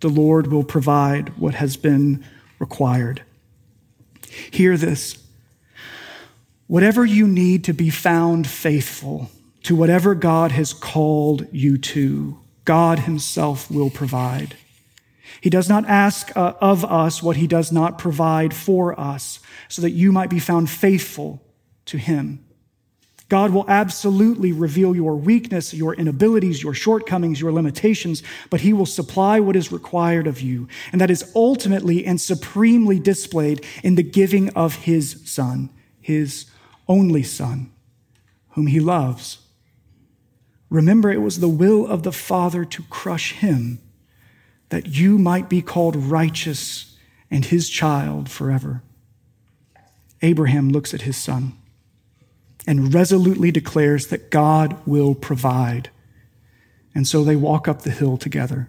the 0.00 0.08
Lord 0.08 0.46
will 0.46 0.64
provide 0.64 1.30
what 1.38 1.54
has 1.54 1.76
been 1.76 2.24
required. 2.58 3.22
Hear 4.50 4.76
this 4.76 5.18
Whatever 6.66 7.04
you 7.04 7.26
need 7.26 7.64
to 7.64 7.74
be 7.74 7.90
found 7.90 8.46
faithful 8.46 9.30
to 9.64 9.76
whatever 9.76 10.14
God 10.14 10.52
has 10.52 10.72
called 10.72 11.46
you 11.52 11.78
to, 11.78 12.40
God 12.64 13.00
Himself 13.00 13.70
will 13.70 13.90
provide. 13.90 14.56
He 15.40 15.50
does 15.50 15.68
not 15.68 15.86
ask 15.86 16.36
uh, 16.36 16.54
of 16.60 16.84
us 16.84 17.22
what 17.22 17.36
He 17.36 17.46
does 17.46 17.72
not 17.72 17.98
provide 17.98 18.54
for 18.54 18.98
us, 18.98 19.40
so 19.68 19.82
that 19.82 19.90
you 19.90 20.12
might 20.12 20.30
be 20.30 20.38
found 20.38 20.70
faithful 20.70 21.42
to 21.86 21.98
Him. 21.98 22.44
God 23.28 23.50
will 23.50 23.64
absolutely 23.66 24.52
reveal 24.52 24.94
your 24.94 25.16
weakness, 25.16 25.72
your 25.72 25.94
inabilities, 25.94 26.62
your 26.62 26.74
shortcomings, 26.74 27.40
your 27.40 27.50
limitations, 27.50 28.22
but 28.50 28.60
He 28.60 28.74
will 28.74 28.84
supply 28.84 29.40
what 29.40 29.56
is 29.56 29.72
required 29.72 30.26
of 30.26 30.42
you. 30.42 30.68
And 30.92 31.00
that 31.00 31.10
is 31.10 31.32
ultimately 31.34 32.04
and 32.04 32.20
supremely 32.20 33.00
displayed 33.00 33.64
in 33.82 33.94
the 33.94 34.02
giving 34.02 34.50
of 34.50 34.74
His 34.74 35.22
Son, 35.24 35.70
His 35.98 36.44
only 36.86 37.22
Son, 37.22 37.72
whom 38.50 38.66
He 38.66 38.80
loves. 38.80 39.38
Remember, 40.72 41.12
it 41.12 41.20
was 41.20 41.40
the 41.40 41.50
will 41.50 41.86
of 41.86 42.02
the 42.02 42.12
Father 42.12 42.64
to 42.64 42.82
crush 42.84 43.34
Him, 43.34 43.78
that 44.70 44.86
you 44.86 45.18
might 45.18 45.50
be 45.50 45.60
called 45.60 45.94
righteous 45.94 46.96
and 47.30 47.44
His 47.44 47.68
child 47.68 48.30
forever. 48.30 48.82
Abraham 50.22 50.70
looks 50.70 50.94
at 50.94 51.02
his 51.02 51.16
son 51.16 51.52
and 52.66 52.94
resolutely 52.94 53.50
declares 53.50 54.06
that 54.06 54.30
God 54.30 54.80
will 54.86 55.14
provide. 55.14 55.90
And 56.94 57.06
so 57.06 57.22
they 57.22 57.36
walk 57.36 57.68
up 57.68 57.82
the 57.82 57.90
hill 57.90 58.16
together. 58.16 58.68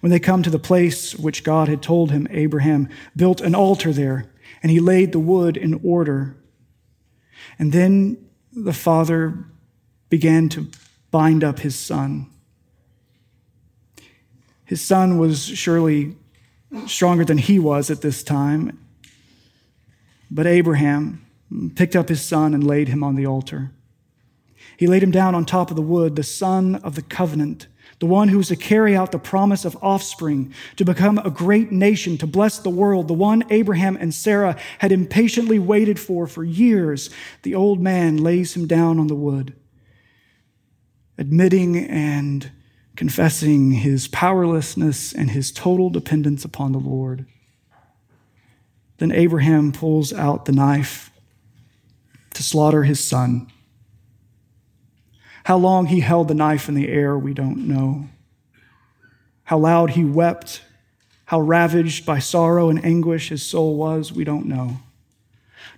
When 0.00 0.10
they 0.10 0.20
come 0.20 0.42
to 0.42 0.50
the 0.50 0.58
place 0.58 1.14
which 1.14 1.44
God 1.44 1.68
had 1.68 1.82
told 1.82 2.12
him, 2.12 2.28
Abraham 2.30 2.88
built 3.14 3.40
an 3.40 3.54
altar 3.54 3.92
there, 3.92 4.30
and 4.62 4.70
he 4.70 4.80
laid 4.80 5.12
the 5.12 5.18
wood 5.18 5.56
in 5.56 5.80
order. 5.82 6.36
And 7.58 7.72
then 7.72 8.16
the 8.52 8.72
father 8.72 9.44
began 10.08 10.48
to 10.50 10.68
bind 11.10 11.42
up 11.42 11.60
his 11.60 11.76
son. 11.76 12.26
His 14.64 14.82
son 14.82 15.18
was 15.18 15.44
surely 15.44 16.16
stronger 16.86 17.24
than 17.24 17.38
he 17.38 17.58
was 17.58 17.90
at 17.90 18.02
this 18.02 18.22
time, 18.22 18.78
but 20.30 20.46
Abraham, 20.46 21.24
picked 21.74 21.94
up 21.94 22.08
his 22.08 22.22
son 22.22 22.54
and 22.54 22.66
laid 22.66 22.88
him 22.88 23.04
on 23.04 23.14
the 23.14 23.26
altar. 23.26 23.70
He 24.76 24.86
laid 24.86 25.02
him 25.02 25.10
down 25.10 25.34
on 25.34 25.44
top 25.44 25.70
of 25.70 25.76
the 25.76 25.82
wood, 25.82 26.16
the 26.16 26.22
son 26.22 26.76
of 26.76 26.96
the 26.96 27.02
covenant, 27.02 27.66
the 27.98 28.06
one 28.06 28.28
who 28.28 28.38
was 28.38 28.48
to 28.48 28.56
carry 28.56 28.94
out 28.94 29.12
the 29.12 29.18
promise 29.18 29.64
of 29.64 29.78
offspring, 29.80 30.52
to 30.76 30.84
become 30.84 31.18
a 31.18 31.30
great 31.30 31.72
nation, 31.72 32.18
to 32.18 32.26
bless 32.26 32.58
the 32.58 32.68
world, 32.68 33.08
the 33.08 33.14
one 33.14 33.44
Abraham 33.48 33.96
and 33.96 34.12
Sarah 34.12 34.56
had 34.80 34.92
impatiently 34.92 35.58
waited 35.58 35.98
for 35.98 36.26
for 36.26 36.44
years. 36.44 37.08
The 37.42 37.54
old 37.54 37.80
man 37.80 38.18
lays 38.18 38.54
him 38.54 38.66
down 38.66 38.98
on 38.98 39.06
the 39.06 39.14
wood, 39.14 39.54
admitting 41.18 41.76
and 41.76 42.50
confessing 42.96 43.72
his 43.72 44.08
powerlessness 44.08 45.12
and 45.12 45.30
his 45.30 45.52
total 45.52 45.90
dependence 45.90 46.44
upon 46.44 46.72
the 46.72 46.78
Lord. 46.78 47.26
Then 48.98 49.12
Abraham 49.12 49.72
pulls 49.72 50.12
out 50.12 50.46
the 50.46 50.52
knife 50.52 51.10
to 52.34 52.42
slaughter 52.42 52.84
his 52.84 53.02
son. 53.02 53.50
How 55.44 55.56
long 55.56 55.86
he 55.86 56.00
held 56.00 56.28
the 56.28 56.34
knife 56.34 56.68
in 56.68 56.74
the 56.74 56.88
air, 56.88 57.16
we 57.16 57.34
don't 57.34 57.68
know. 57.68 58.08
How 59.44 59.58
loud 59.58 59.90
he 59.90 60.04
wept, 60.04 60.62
how 61.26 61.40
ravaged 61.40 62.04
by 62.04 62.18
sorrow 62.18 62.68
and 62.68 62.84
anguish 62.84 63.28
his 63.28 63.44
soul 63.44 63.76
was, 63.76 64.12
we 64.12 64.24
don't 64.24 64.46
know. 64.46 64.78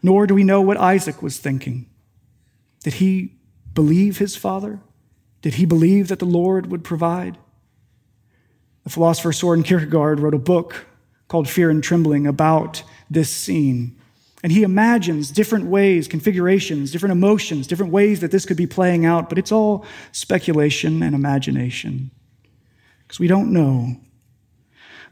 Nor 0.03 0.27
do 0.27 0.35
we 0.35 0.45
know 0.45 0.61
what 0.61 0.79
Isaac 0.79 1.23
was 1.23 1.39
thinking. 1.39 1.87
Did 2.83 2.95
he 2.95 3.35
believe 3.75 4.19
his 4.19 4.37
father? 4.37 4.81
Did 5.43 5.55
he 5.55 5.65
believe 5.65 6.09
that 6.09 6.19
the 6.19 6.25
Lord 6.25 6.71
would 6.71 6.85
provide? 6.85 7.39
The 8.85 8.91
philosopher 8.91 9.33
Soren 9.33 9.63
Kierkegaard 9.63 10.21
wrote 10.21 10.35
a 10.35 10.39
book 10.39 10.87
called 11.29 11.49
Fear 11.49 11.71
and 11.71 11.85
Trembling 11.85 12.27
about 12.27 12.83
this 13.11 13.31
scene. 13.31 13.97
And 14.43 14.53
he 14.53 14.63
imagines 14.63 15.31
different 15.31 15.67
ways, 15.67 16.09
configurations, 16.09 16.91
different 16.91 17.13
emotions, 17.13 17.67
different 17.67 17.93
ways 17.93 18.21
that 18.21 18.31
this 18.31 18.47
could 18.47 18.57
be 18.57 18.67
playing 18.67 19.05
out, 19.05 19.29
but 19.29 19.39
it's 19.39 19.53
all 19.53 19.85
speculation 20.13 21.03
and 21.03 21.15
imagination. 21.15 22.11
Because 23.03 23.19
we 23.19 23.27
don't 23.27 23.53
know. 23.53 23.97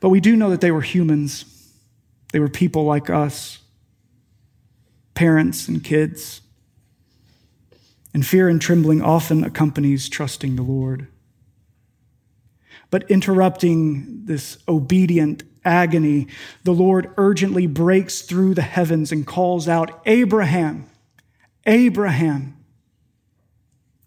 But 0.01 0.11
we 0.11 0.21
do 0.21 0.37
know 0.37 0.51
that 0.51 0.61
they 0.61 0.71
were 0.71 0.83
humans, 0.83 1.45
they 2.33 2.41
were 2.41 2.49
people 2.49 2.85
like 2.85 3.11
us, 3.11 3.59
parents 5.15 5.69
and 5.69 5.83
kids. 5.83 6.41
And 8.17 8.27
fear 8.27 8.49
and 8.49 8.63
trembling 8.63 9.03
often 9.03 9.45
accompanies 9.45 10.09
trusting 10.09 10.57
the 10.57 10.63
Lord. 10.63 11.07
But 12.89 13.11
interrupting 13.11 14.25
this 14.25 14.57
obedient 14.67 15.43
agony, 15.67 16.29
the 16.65 16.73
Lord 16.73 17.13
urgently 17.19 17.67
breaks 17.67 18.23
through 18.23 18.55
the 18.55 18.63
heavens 18.63 19.13
and 19.13 19.27
calls 19.27 19.69
out, 19.69 20.01
Abraham, 20.07 20.89
Abraham. 21.67 22.57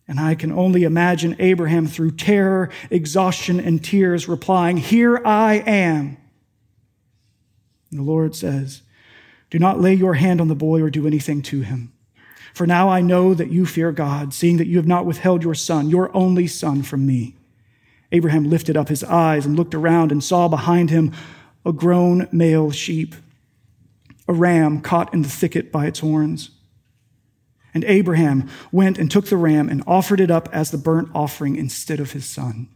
And 0.07 0.19
I 0.19 0.33
can 0.33 0.51
only 0.51 0.85
imagine 0.85 1.35
Abraham 1.37 1.85
through 1.85 2.15
terror, 2.15 2.71
exhaustion, 2.89 3.59
and 3.59 3.83
tears 3.83 4.27
replying, 4.27 4.77
Here 4.77 5.21
I 5.23 5.57
am. 5.67 6.17
And 7.91 7.99
the 7.99 8.03
Lord 8.03 8.35
says, 8.35 8.81
Do 9.51 9.59
not 9.59 9.79
lay 9.79 9.93
your 9.93 10.15
hand 10.15 10.41
on 10.41 10.47
the 10.47 10.55
boy 10.55 10.81
or 10.81 10.89
do 10.89 11.05
anything 11.05 11.43
to 11.43 11.61
him. 11.61 11.93
For 12.59 12.67
now 12.67 12.89
I 12.89 12.99
know 12.99 13.33
that 13.33 13.51
you 13.51 13.65
fear 13.65 13.93
God, 13.93 14.33
seeing 14.33 14.57
that 14.57 14.67
you 14.67 14.75
have 14.75 14.85
not 14.85 15.05
withheld 15.05 15.45
your 15.45 15.55
son, 15.55 15.89
your 15.89 16.13
only 16.13 16.45
son, 16.45 16.83
from 16.83 17.05
me. 17.05 17.37
Abraham 18.11 18.49
lifted 18.49 18.75
up 18.75 18.89
his 18.89 19.01
eyes 19.01 19.45
and 19.45 19.55
looked 19.55 19.73
around 19.73 20.11
and 20.11 20.21
saw 20.21 20.49
behind 20.49 20.89
him 20.89 21.13
a 21.65 21.71
grown 21.71 22.27
male 22.33 22.69
sheep, 22.69 23.15
a 24.27 24.33
ram 24.33 24.81
caught 24.81 25.13
in 25.13 25.21
the 25.21 25.29
thicket 25.29 25.71
by 25.71 25.85
its 25.85 25.99
horns. 25.99 26.49
And 27.73 27.85
Abraham 27.85 28.49
went 28.73 28.97
and 28.97 29.09
took 29.09 29.27
the 29.27 29.37
ram 29.37 29.69
and 29.69 29.81
offered 29.87 30.19
it 30.19 30.29
up 30.29 30.49
as 30.51 30.69
the 30.69 30.77
burnt 30.77 31.07
offering 31.15 31.55
instead 31.55 32.01
of 32.01 32.11
his 32.11 32.25
son. 32.25 32.67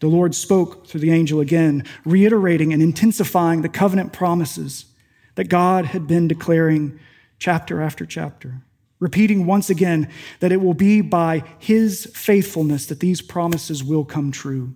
The 0.00 0.08
Lord 0.08 0.34
spoke 0.34 0.88
through 0.88 1.02
the 1.02 1.12
angel 1.12 1.38
again, 1.38 1.84
reiterating 2.04 2.72
and 2.72 2.82
intensifying 2.82 3.62
the 3.62 3.68
covenant 3.68 4.12
promises 4.12 4.86
that 5.36 5.44
God 5.44 5.84
had 5.84 6.08
been 6.08 6.26
declaring 6.26 6.98
chapter 7.38 7.80
after 7.80 8.04
chapter, 8.04 8.62
repeating 8.98 9.46
once 9.46 9.70
again 9.70 10.10
that 10.40 10.52
it 10.52 10.60
will 10.60 10.74
be 10.74 11.00
by 11.00 11.42
his 11.58 12.10
faithfulness 12.14 12.86
that 12.86 13.00
these 13.00 13.20
promises 13.20 13.82
will 13.84 14.04
come 14.04 14.30
true. 14.32 14.74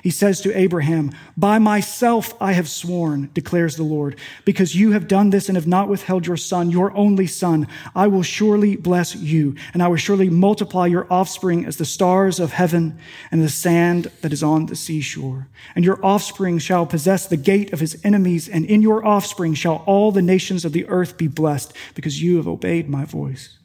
He 0.00 0.10
says 0.10 0.40
to 0.40 0.56
Abraham, 0.56 1.12
By 1.36 1.58
myself 1.58 2.34
I 2.40 2.52
have 2.52 2.68
sworn, 2.68 3.30
declares 3.34 3.76
the 3.76 3.82
Lord, 3.82 4.18
because 4.44 4.74
you 4.74 4.92
have 4.92 5.06
done 5.06 5.30
this 5.30 5.48
and 5.48 5.56
have 5.56 5.66
not 5.66 5.88
withheld 5.88 6.26
your 6.26 6.36
son, 6.36 6.70
your 6.70 6.96
only 6.96 7.26
son. 7.26 7.68
I 7.94 8.06
will 8.06 8.22
surely 8.22 8.76
bless 8.76 9.14
you, 9.14 9.54
and 9.74 9.82
I 9.82 9.88
will 9.88 9.96
surely 9.96 10.30
multiply 10.30 10.86
your 10.86 11.06
offspring 11.12 11.66
as 11.66 11.76
the 11.76 11.84
stars 11.84 12.40
of 12.40 12.52
heaven 12.52 12.98
and 13.30 13.42
the 13.42 13.48
sand 13.48 14.10
that 14.22 14.32
is 14.32 14.42
on 14.42 14.66
the 14.66 14.76
seashore. 14.76 15.48
And 15.76 15.84
your 15.84 16.04
offspring 16.04 16.58
shall 16.58 16.86
possess 16.86 17.26
the 17.26 17.36
gate 17.36 17.72
of 17.72 17.80
his 17.80 18.00
enemies, 18.02 18.48
and 18.48 18.64
in 18.64 18.82
your 18.82 19.04
offspring 19.04 19.54
shall 19.54 19.84
all 19.86 20.10
the 20.10 20.22
nations 20.22 20.64
of 20.64 20.72
the 20.72 20.88
earth 20.88 21.16
be 21.18 21.28
blessed, 21.28 21.72
because 21.94 22.22
you 22.22 22.38
have 22.38 22.48
obeyed 22.48 22.88
my 22.88 23.04
voice. 23.04 23.58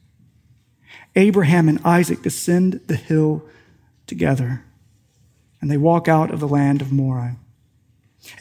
Abraham 1.16 1.68
and 1.68 1.80
Isaac 1.84 2.22
descend 2.22 2.82
the 2.86 2.96
hill 2.96 3.44
together 4.06 4.64
and 5.62 5.72
they 5.72 5.78
walk 5.78 6.08
out 6.08 6.32
of 6.32 6.40
the 6.40 6.48
land 6.48 6.82
of 6.82 6.92
Moriah. 6.92 7.38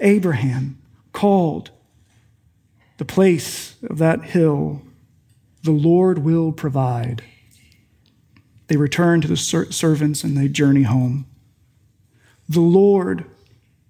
Abraham 0.00 0.80
called 1.12 1.70
the 2.98 3.04
place 3.04 3.76
of 3.84 3.98
that 3.98 4.24
hill, 4.24 4.82
the 5.62 5.70
Lord 5.72 6.18
will 6.18 6.52
provide. 6.52 7.22
They 8.68 8.76
return 8.76 9.20
to 9.20 9.28
the 9.28 9.36
ser- 9.36 9.70
servants 9.70 10.24
and 10.24 10.36
they 10.36 10.48
journey 10.48 10.82
home. 10.82 11.26
The 12.48 12.60
Lord 12.60 13.24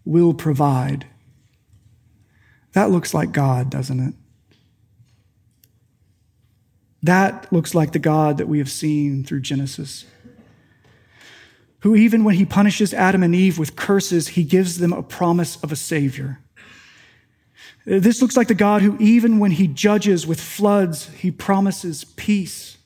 will 0.05 0.35
provide. 0.35 1.07
That 2.73 2.91
looks 2.91 3.15
like 3.15 3.33
God, 3.33 3.71
doesn't 3.71 4.01
it? 4.01 4.15
That 7.03 7.51
looks 7.53 7.75
like 7.75 7.93
the 7.93 7.99
God 7.99 8.39
that 8.39 8.49
we 8.49 8.59
have 8.59 8.71
seen 8.71 9.23
through 9.23 9.41
Genesis 9.41 10.05
who, 11.81 11.95
even 11.95 12.25
when 12.25 12.37
he 12.37 12.45
punishes 12.45 12.95
Adam 12.95 13.23
and 13.23 13.35
Eve 13.35 13.59
with 13.59 13.77
curses, 13.77 14.29
he 14.29 14.45
gives 14.45 14.79
them 14.79 14.93
a 14.93 15.03
promise 15.03 15.62
of 15.62 15.73
a 15.73 15.77
Savior. 15.77 16.41
This 17.85 18.21
looks 18.21 18.37
like 18.37 18.49
the 18.49 18.55
God 18.55 18.83
who, 18.83 18.97
even 18.99 19.39
when 19.39 19.53
he 19.53 19.69
judges 19.69 20.27
with 20.27 20.41
floods, 20.41 21.09
he 21.11 21.31
promises 21.31 22.05
peace. 22.05 22.79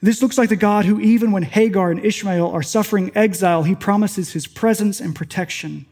This 0.00 0.22
looks 0.22 0.38
like 0.38 0.48
the 0.48 0.56
God 0.56 0.84
who, 0.84 1.00
even 1.00 1.32
when 1.32 1.42
Hagar 1.42 1.90
and 1.90 2.04
Ishmael 2.04 2.50
are 2.50 2.62
suffering 2.62 3.12
exile, 3.14 3.64
he 3.64 3.74
promises 3.74 4.32
his 4.32 4.46
presence 4.46 5.00
and 5.00 5.14
protection. 5.14 5.86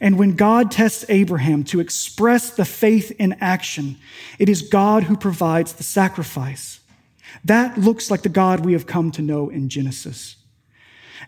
And 0.00 0.18
when 0.18 0.36
God 0.36 0.70
tests 0.70 1.04
Abraham 1.08 1.64
to 1.64 1.80
express 1.80 2.50
the 2.50 2.64
faith 2.64 3.10
in 3.18 3.34
action, 3.40 3.96
it 4.38 4.48
is 4.48 4.62
God 4.62 5.04
who 5.04 5.16
provides 5.16 5.74
the 5.74 5.82
sacrifice. 5.82 6.80
That 7.44 7.78
looks 7.78 8.10
like 8.10 8.22
the 8.22 8.28
God 8.28 8.64
we 8.64 8.74
have 8.74 8.86
come 8.86 9.10
to 9.12 9.22
know 9.22 9.48
in 9.48 9.68
Genesis. 9.68 10.36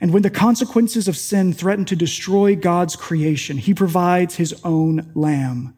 And 0.01 0.13
when 0.13 0.23
the 0.23 0.31
consequences 0.31 1.09
of 1.09 1.17
sin 1.17 1.53
threaten 1.53 1.85
to 1.87 1.97
destroy 1.97 2.57
God's 2.57 2.97
creation, 2.97 3.59
he 3.59 3.75
provides 3.75 4.37
his 4.37 4.55
own 4.65 5.11
lamb, 5.15 5.77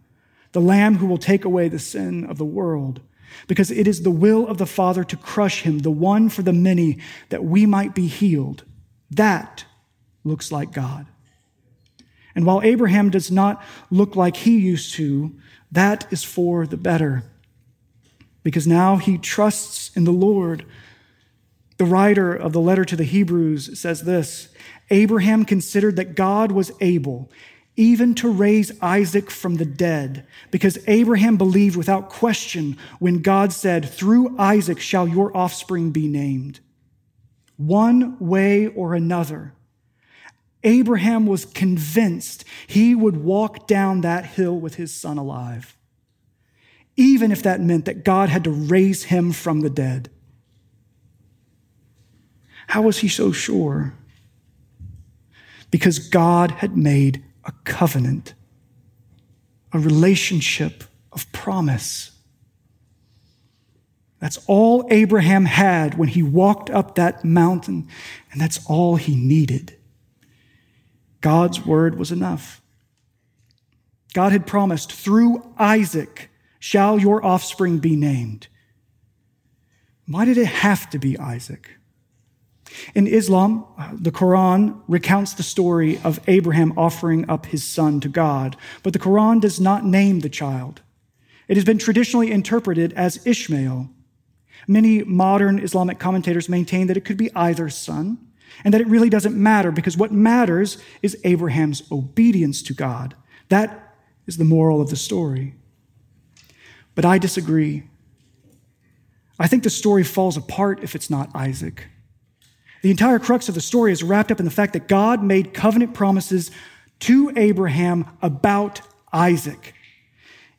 the 0.52 0.60
lamb 0.60 0.96
who 0.96 1.06
will 1.06 1.18
take 1.18 1.44
away 1.44 1.68
the 1.68 1.78
sin 1.78 2.24
of 2.24 2.38
the 2.38 2.44
world, 2.44 3.00
because 3.46 3.70
it 3.70 3.86
is 3.86 4.02
the 4.02 4.10
will 4.10 4.46
of 4.46 4.58
the 4.58 4.66
Father 4.66 5.04
to 5.04 5.16
crush 5.16 5.62
him, 5.62 5.80
the 5.80 5.90
one 5.90 6.28
for 6.28 6.42
the 6.42 6.52
many, 6.52 6.98
that 7.28 7.44
we 7.44 7.66
might 7.66 7.94
be 7.94 8.06
healed. 8.06 8.64
That 9.10 9.64
looks 10.24 10.50
like 10.50 10.72
God. 10.72 11.06
And 12.34 12.44
while 12.44 12.62
Abraham 12.62 13.10
does 13.10 13.30
not 13.30 13.62
look 13.90 14.16
like 14.16 14.36
he 14.36 14.58
used 14.58 14.94
to, 14.94 15.34
that 15.72 16.06
is 16.10 16.24
for 16.24 16.66
the 16.66 16.76
better, 16.76 17.24
because 18.42 18.66
now 18.66 18.96
he 18.96 19.18
trusts 19.18 19.94
in 19.96 20.04
the 20.04 20.12
Lord 20.12 20.64
the 21.78 21.84
writer 21.84 22.34
of 22.34 22.52
the 22.52 22.60
letter 22.60 22.84
to 22.84 22.96
the 22.96 23.04
Hebrews 23.04 23.78
says 23.78 24.02
this 24.02 24.48
Abraham 24.90 25.44
considered 25.44 25.96
that 25.96 26.14
God 26.14 26.52
was 26.52 26.72
able 26.80 27.30
even 27.76 28.14
to 28.14 28.30
raise 28.30 28.72
Isaac 28.80 29.30
from 29.30 29.56
the 29.56 29.66
dead, 29.66 30.26
because 30.50 30.78
Abraham 30.86 31.36
believed 31.36 31.76
without 31.76 32.08
question 32.08 32.78
when 32.98 33.20
God 33.20 33.52
said, 33.52 33.88
Through 33.88 34.36
Isaac 34.38 34.80
shall 34.80 35.06
your 35.06 35.36
offspring 35.36 35.90
be 35.90 36.08
named. 36.08 36.60
One 37.58 38.18
way 38.18 38.66
or 38.66 38.94
another, 38.94 39.52
Abraham 40.64 41.26
was 41.26 41.44
convinced 41.44 42.44
he 42.66 42.94
would 42.94 43.18
walk 43.18 43.66
down 43.66 44.00
that 44.00 44.24
hill 44.24 44.58
with 44.58 44.76
his 44.76 44.92
son 44.92 45.18
alive, 45.18 45.76
even 46.96 47.30
if 47.30 47.42
that 47.42 47.60
meant 47.60 47.84
that 47.84 48.04
God 48.04 48.30
had 48.30 48.44
to 48.44 48.50
raise 48.50 49.04
him 49.04 49.32
from 49.32 49.60
the 49.60 49.70
dead. 49.70 50.10
How 52.66 52.82
was 52.82 52.98
he 52.98 53.08
so 53.08 53.32
sure? 53.32 53.94
Because 55.70 55.98
God 55.98 56.50
had 56.50 56.76
made 56.76 57.24
a 57.44 57.52
covenant, 57.64 58.34
a 59.72 59.78
relationship 59.78 60.84
of 61.12 61.30
promise. 61.32 62.12
That's 64.18 64.38
all 64.46 64.86
Abraham 64.90 65.44
had 65.44 65.98
when 65.98 66.08
he 66.08 66.22
walked 66.22 66.70
up 66.70 66.94
that 66.94 67.24
mountain, 67.24 67.88
and 68.32 68.40
that's 68.40 68.64
all 68.66 68.96
he 68.96 69.14
needed. 69.14 69.76
God's 71.20 71.64
word 71.64 71.98
was 71.98 72.10
enough. 72.10 72.60
God 74.14 74.32
had 74.32 74.46
promised, 74.46 74.92
through 74.92 75.52
Isaac 75.58 76.30
shall 76.58 76.98
your 76.98 77.24
offspring 77.24 77.78
be 77.78 77.96
named. 77.96 78.48
Why 80.06 80.24
did 80.24 80.38
it 80.38 80.46
have 80.46 80.88
to 80.90 80.98
be 80.98 81.18
Isaac? 81.18 81.75
In 82.94 83.06
Islam, 83.06 83.64
the 83.92 84.10
Quran 84.12 84.80
recounts 84.88 85.34
the 85.34 85.42
story 85.42 86.00
of 86.02 86.20
Abraham 86.26 86.72
offering 86.76 87.28
up 87.30 87.46
his 87.46 87.64
son 87.64 88.00
to 88.00 88.08
God, 88.08 88.56
but 88.82 88.92
the 88.92 88.98
Quran 88.98 89.40
does 89.40 89.60
not 89.60 89.84
name 89.84 90.20
the 90.20 90.28
child. 90.28 90.82
It 91.48 91.56
has 91.56 91.64
been 91.64 91.78
traditionally 91.78 92.30
interpreted 92.30 92.92
as 92.94 93.24
Ishmael. 93.26 93.88
Many 94.66 95.04
modern 95.04 95.58
Islamic 95.58 95.98
commentators 95.98 96.48
maintain 96.48 96.88
that 96.88 96.96
it 96.96 97.04
could 97.04 97.16
be 97.16 97.34
either 97.36 97.68
son, 97.68 98.18
and 98.64 98.72
that 98.72 98.80
it 98.80 98.88
really 98.88 99.10
doesn't 99.10 99.36
matter 99.36 99.70
because 99.70 99.96
what 99.96 100.12
matters 100.12 100.78
is 101.02 101.16
Abraham's 101.24 101.82
obedience 101.92 102.62
to 102.62 102.74
God. 102.74 103.14
That 103.48 103.94
is 104.26 104.38
the 104.38 104.44
moral 104.44 104.80
of 104.80 104.90
the 104.90 104.96
story. 104.96 105.54
But 106.94 107.04
I 107.04 107.18
disagree. 107.18 107.84
I 109.38 109.46
think 109.46 109.62
the 109.62 109.70
story 109.70 110.02
falls 110.02 110.36
apart 110.36 110.82
if 110.82 110.94
it's 110.94 111.10
not 111.10 111.30
Isaac. 111.34 111.88
The 112.86 112.92
entire 112.92 113.18
crux 113.18 113.48
of 113.48 113.56
the 113.56 113.60
story 113.60 113.90
is 113.90 114.04
wrapped 114.04 114.30
up 114.30 114.38
in 114.38 114.44
the 114.44 114.50
fact 114.52 114.74
that 114.74 114.86
God 114.86 115.20
made 115.20 115.52
covenant 115.52 115.92
promises 115.92 116.52
to 117.00 117.32
Abraham 117.34 118.06
about 118.22 118.80
Isaac. 119.12 119.74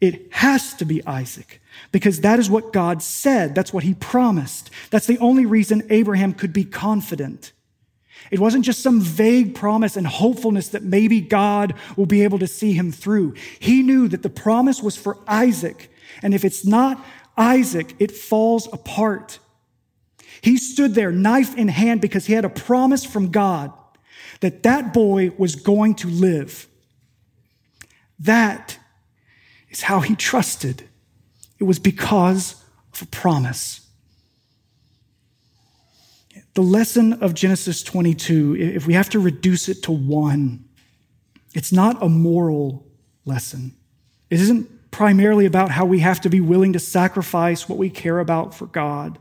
It 0.02 0.34
has 0.34 0.74
to 0.74 0.84
be 0.84 1.02
Isaac 1.08 1.62
because 1.94 2.20
that 2.20 2.38
is 2.38 2.50
what 2.50 2.74
God 2.74 3.02
said. 3.02 3.56
That's 3.56 3.72
what 3.72 3.86
he 3.86 3.94
promised. 3.94 4.72
That's 4.90 5.08
the 5.08 5.18
only 5.20 5.46
reason 5.46 5.88
Abraham 5.90 6.34
could 6.34 6.52
be 6.52 6.66
confident. 6.66 7.54
It 8.30 8.40
wasn't 8.40 8.66
just 8.66 8.84
some 8.84 9.00
vague 9.00 9.56
promise 9.56 9.96
and 9.96 10.06
hopefulness 10.06 10.68
that 10.68 10.84
maybe 10.84 11.22
God 11.22 11.76
will 11.96 12.08
be 12.08 12.26
able 12.26 12.40
to 12.40 12.48
see 12.48 12.74
him 12.74 12.92
through. 12.92 13.36
He 13.58 13.84
knew 13.84 14.10
that 14.10 14.22
the 14.22 14.30
promise 14.30 14.84
was 14.84 14.98
for 14.98 15.18
Isaac. 15.30 15.90
And 16.22 16.34
if 16.34 16.44
it's 16.44 16.66
not 16.66 17.02
Isaac, 17.38 17.96
it 18.00 18.12
falls 18.12 18.68
apart. 18.74 19.40
He 20.41 20.58
stood 20.58 20.95
there, 20.95 21.12
knife 21.12 21.58
in 21.58 21.67
hand, 21.67 22.02
because 22.02 22.26
he 22.26 22.34
had 22.34 22.45
a 22.45 22.50
promise 22.50 23.06
from 23.06 23.32
God 23.32 23.71
that 24.39 24.63
that 24.63 24.93
boy 24.93 25.32
was 25.38 25.56
going 25.56 25.95
to 25.95 26.08
live. 26.08 26.67
That 28.19 28.78
is 29.69 29.82
how 29.82 30.00
he 30.00 30.15
trusted. 30.15 30.84
It 31.60 31.63
was 31.63 31.80
because 31.80 32.63
of 32.93 33.02
a 33.02 33.06
promise. 33.08 33.82
The 36.54 36.62
lesson 36.62 37.13
of 37.13 37.34
Genesis 37.34 37.84
22, 37.84 38.56
if 38.58 38.88
we 38.88 38.93
have 38.93 39.10
to 39.12 39.19
reduce 39.19 39.69
it 39.69 39.84
to 39.84 39.91
one, 39.91 40.65
it's 41.54 41.71
not 41.71 42.02
a 42.02 42.10
moral 42.10 42.88
lesson. 43.26 43.76
It 44.30 44.39
isn't 44.39 44.91
primarily 44.91 45.45
about 45.45 45.69
how 45.69 45.86
we 45.86 46.00
have 46.00 46.21
to 46.21 46.30
be 46.30 46.41
willing 46.41 46.73
to 46.73 46.80
sacrifice 46.80 47.69
what 47.69 47.78
we 47.78 47.89
care 47.89 48.19
about 48.19 48.56
for 48.56 48.65
God. 48.65 49.19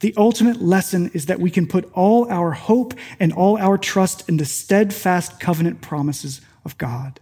The 0.00 0.14
ultimate 0.16 0.60
lesson 0.60 1.10
is 1.14 1.26
that 1.26 1.40
we 1.40 1.50
can 1.50 1.66
put 1.66 1.90
all 1.92 2.30
our 2.30 2.52
hope 2.52 2.94
and 3.20 3.32
all 3.32 3.56
our 3.56 3.78
trust 3.78 4.28
in 4.28 4.36
the 4.36 4.44
steadfast 4.44 5.40
covenant 5.40 5.80
promises 5.80 6.40
of 6.64 6.76
God. 6.78 7.20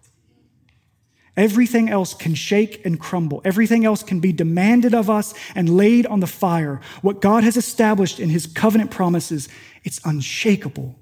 Everything 1.36 1.88
else 1.88 2.12
can 2.12 2.34
shake 2.34 2.84
and 2.84 3.00
crumble. 3.00 3.40
Everything 3.44 3.86
else 3.86 4.02
can 4.02 4.20
be 4.20 4.32
demanded 4.32 4.94
of 4.94 5.08
us 5.08 5.32
and 5.54 5.76
laid 5.76 6.04
on 6.06 6.20
the 6.20 6.26
fire. 6.26 6.80
What 7.00 7.22
God 7.22 7.42
has 7.42 7.56
established 7.56 8.20
in 8.20 8.28
his 8.28 8.46
covenant 8.46 8.90
promises, 8.90 9.48
it's 9.82 10.00
unshakable. 10.04 10.98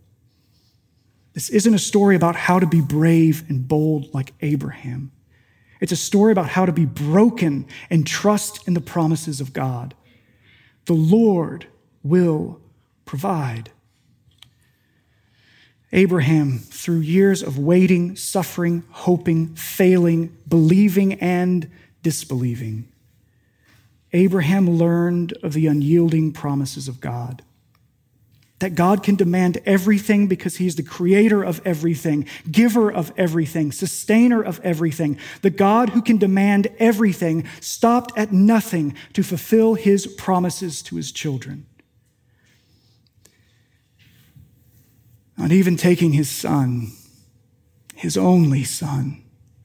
This 1.33 1.49
isn't 1.49 1.75
a 1.75 1.79
story 1.79 2.15
about 2.15 2.37
how 2.37 2.61
to 2.61 2.67
be 2.67 2.81
brave 2.81 3.45
and 3.49 3.67
bold 3.67 4.13
like 4.15 4.33
Abraham. 4.41 5.11
It's 5.81 5.93
a 5.93 5.97
story 5.97 6.31
about 6.31 6.51
how 6.51 6.67
to 6.67 6.73
be 6.73 6.85
broken 6.85 7.67
and 7.89 8.07
trust 8.07 8.69
in 8.69 8.75
the 8.75 8.81
promises 8.81 9.41
of 9.41 9.53
God. 9.53 9.95
The 10.87 10.95
Lord 10.95 11.67
will 12.03 12.61
provide. 13.05 13.71
Abraham, 15.93 16.59
through 16.59 17.01
years 17.01 17.43
of 17.43 17.59
waiting, 17.59 18.15
suffering, 18.17 18.85
hoping, 18.91 19.55
failing, 19.55 20.37
believing, 20.49 21.15
and 21.15 21.71
disbelieving, 22.03 22.89
Abraham 24.13 24.71
learned 24.71 25.33
of 25.43 25.53
the 25.53 25.67
unyielding 25.67 26.33
promises 26.33 26.89
of 26.89 27.01
God 27.01 27.43
that 28.61 28.75
God 28.75 29.03
can 29.03 29.17
demand 29.17 29.59
everything 29.67 30.27
because 30.29 30.57
He's 30.57 30.77
the 30.77 30.83
creator 30.83 31.43
of 31.43 31.61
everything, 31.65 32.27
giver 32.51 32.93
of 32.93 33.13
everything, 33.17 33.73
sustainer 33.73 34.43
of 34.43 34.61
everything. 34.61 35.19
The 35.43 35.51
God 35.51 35.91
who 35.91 36.03
can 36.03 36.19
demand 36.19 36.69
everything 36.79 37.47
stopped 37.61 38.17
at 38.17 38.33
nothing 38.33 38.95
to 39.15 39.23
fulfill 39.23 39.75
His 39.75 40.07
promises 40.07 40.83
to 40.83 40.97
His 40.97 41.11
children. 41.11 41.67
Not 45.37 45.53
even 45.53 45.77
taking 45.77 46.13
His 46.13 46.31
Son, 46.31 46.93
His 47.95 48.17
only 48.19 48.63
Son, 48.63 49.23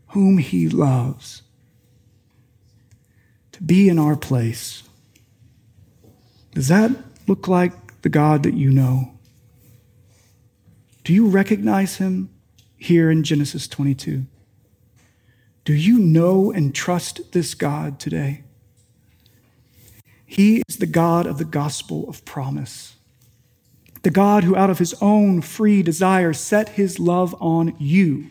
whom 0.09 0.37
He 0.37 0.69
loves, 0.69 1.41
to 3.51 3.61
be 3.61 3.89
in 3.89 3.99
our 3.99 4.15
place. 4.15 4.83
Does 6.53 6.69
that 6.69 6.91
look 7.27 7.49
like 7.49 7.73
the 8.05 8.09
God 8.09 8.43
that 8.43 8.53
you 8.53 8.69
know? 8.69 9.17
Do 11.03 11.11
you 11.11 11.25
recognize 11.25 11.97
him 11.97 12.29
here 12.77 13.09
in 13.09 13.23
Genesis 13.23 13.67
22? 13.67 14.27
Do 15.63 15.73
you 15.73 15.97
know 15.97 16.51
and 16.51 16.75
trust 16.75 17.31
this 17.31 17.55
God 17.55 17.99
today? 17.99 18.43
He 20.23 20.61
is 20.67 20.77
the 20.77 20.85
God 20.85 21.25
of 21.25 21.39
the 21.39 21.45
gospel 21.45 22.07
of 22.07 22.23
promise. 22.25 22.95
The 24.03 24.11
God 24.11 24.43
who, 24.43 24.55
out 24.55 24.69
of 24.69 24.77
his 24.77 24.93
own 25.01 25.41
free 25.41 25.81
desire, 25.81 26.31
set 26.31 26.69
his 26.69 26.99
love 26.99 27.35
on 27.41 27.75
you 27.79 28.29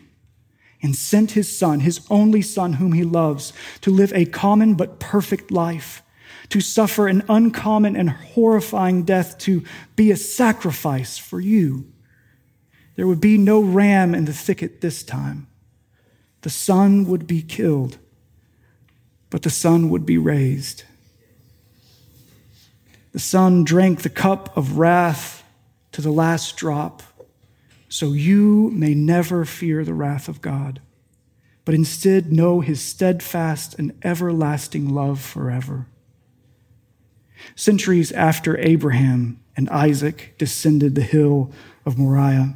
and 0.81 0.95
sent 0.95 1.31
his 1.31 1.59
son, 1.59 1.81
his 1.81 1.99
only 2.09 2.41
son, 2.41 2.73
whom 2.73 2.93
he 2.93 3.03
loves, 3.03 3.51
to 3.81 3.91
live 3.91 4.13
a 4.13 4.23
common 4.23 4.75
but 4.75 5.01
perfect 5.01 5.51
life 5.51 6.01
to 6.49 6.61
suffer 6.61 7.07
an 7.07 7.23
uncommon 7.27 7.95
and 7.95 8.09
horrifying 8.09 9.03
death, 9.03 9.37
to 9.39 9.63
be 9.95 10.11
a 10.11 10.17
sacrifice 10.17 11.17
for 11.17 11.39
you. 11.39 11.91
There 12.95 13.07
would 13.07 13.21
be 13.21 13.37
no 13.37 13.61
ram 13.61 14.15
in 14.15 14.25
the 14.25 14.33
thicket 14.33 14.81
this 14.81 15.03
time, 15.03 15.47
the 16.41 16.49
son 16.49 17.05
would 17.07 17.27
be 17.27 17.41
killed, 17.41 17.97
but 19.29 19.41
the 19.41 19.49
son 19.49 19.89
would 19.89 20.05
be 20.05 20.17
raised. 20.17 20.83
The 23.11 23.19
son 23.19 23.63
drank 23.63 24.01
the 24.01 24.09
cup 24.09 24.55
of 24.57 24.77
wrath 24.77 25.43
to 25.93 26.01
the 26.01 26.11
last 26.11 26.57
drop, 26.57 27.01
so 27.87 28.11
you 28.11 28.69
may 28.71 28.93
never 28.93 29.45
fear 29.45 29.83
the 29.83 29.93
wrath 29.93 30.27
of 30.27 30.41
God, 30.41 30.81
but 31.63 31.73
instead 31.73 32.31
know 32.31 32.59
his 32.59 32.81
steadfast 32.81 33.79
and 33.79 33.97
everlasting 34.03 34.93
love 34.93 35.21
forever. 35.21 35.87
Centuries 37.55 38.11
after 38.11 38.57
Abraham 38.57 39.39
and 39.55 39.69
Isaac 39.69 40.35
descended 40.37 40.95
the 40.95 41.01
hill 41.01 41.51
of 41.85 41.97
Moriah, 41.97 42.55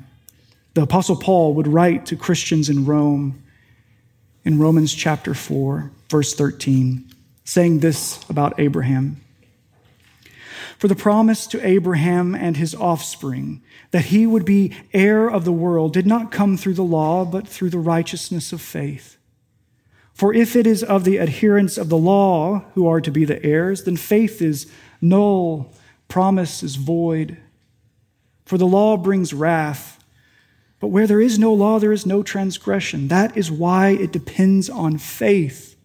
the 0.74 0.82
Apostle 0.84 1.16
Paul 1.16 1.54
would 1.56 1.68
write 1.68 2.06
to 2.08 2.16
Christians 2.16 2.70
in 2.70 2.86
Rome 2.86 3.44
in 4.44 4.60
Romans 4.60 4.94
chapter 4.94 5.34
4, 5.34 5.92
verse 6.10 6.34
13, 6.34 7.08
saying 7.44 7.80
this 7.80 8.28
about 8.30 8.60
Abraham. 8.60 9.22
For 10.80 10.88
the 10.88 10.96
promise 10.96 11.46
to 11.48 11.64
Abraham 11.64 12.34
and 12.34 12.56
his 12.56 12.74
offspring 12.74 13.62
that 13.92 14.06
he 14.06 14.26
would 14.26 14.46
be 14.46 14.76
heir 14.94 15.30
of 15.30 15.44
the 15.44 15.52
world 15.52 15.94
did 15.94 16.08
not 16.08 16.32
come 16.32 16.56
through 16.56 16.76
the 16.76 16.84
law, 16.84 17.26
but 17.26 17.48
through 17.48 17.70
the 17.70 17.78
righteousness 17.78 18.54
of 18.54 18.62
faith. 18.62 19.19
For 20.20 20.34
if 20.34 20.58
it 20.58 20.68
is 20.68 20.84
of 20.84 21.06
the 21.06 21.18
adherents 21.18 21.78
of 21.78 21.88
the 21.88 21.98
law 21.98 22.66
who 22.74 22.86
are 22.86 23.00
to 23.00 23.10
be 23.10 23.24
the 23.24 23.42
heirs, 23.42 23.86
then 23.86 23.96
faith 23.96 24.42
is 24.42 24.70
null, 25.00 25.74
promise 26.10 26.62
is 26.62 26.76
void. 26.76 27.38
For 28.46 28.58
the 28.58 28.68
law 28.68 28.98
brings 28.98 29.34
wrath, 29.34 30.04
but 30.82 30.90
where 30.90 31.08
there 31.08 31.22
is 31.22 31.40
no 31.40 31.54
law, 31.54 31.80
there 31.80 31.94
is 31.94 32.06
no 32.06 32.22
transgression. 32.22 33.08
That 33.08 33.38
is 33.38 33.50
why 33.50 33.92
it 33.92 34.12
depends 34.12 34.70
on 34.70 34.98
faith, 34.98 35.78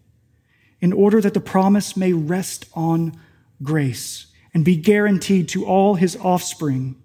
in 0.80 0.92
order 0.92 1.20
that 1.20 1.34
the 1.34 1.38
promise 1.38 1.96
may 1.96 2.12
rest 2.12 2.66
on 2.74 3.16
grace 3.62 4.26
and 4.52 4.64
be 4.64 4.74
guaranteed 4.74 5.48
to 5.50 5.64
all 5.64 5.94
his 5.94 6.16
offspring, 6.16 7.00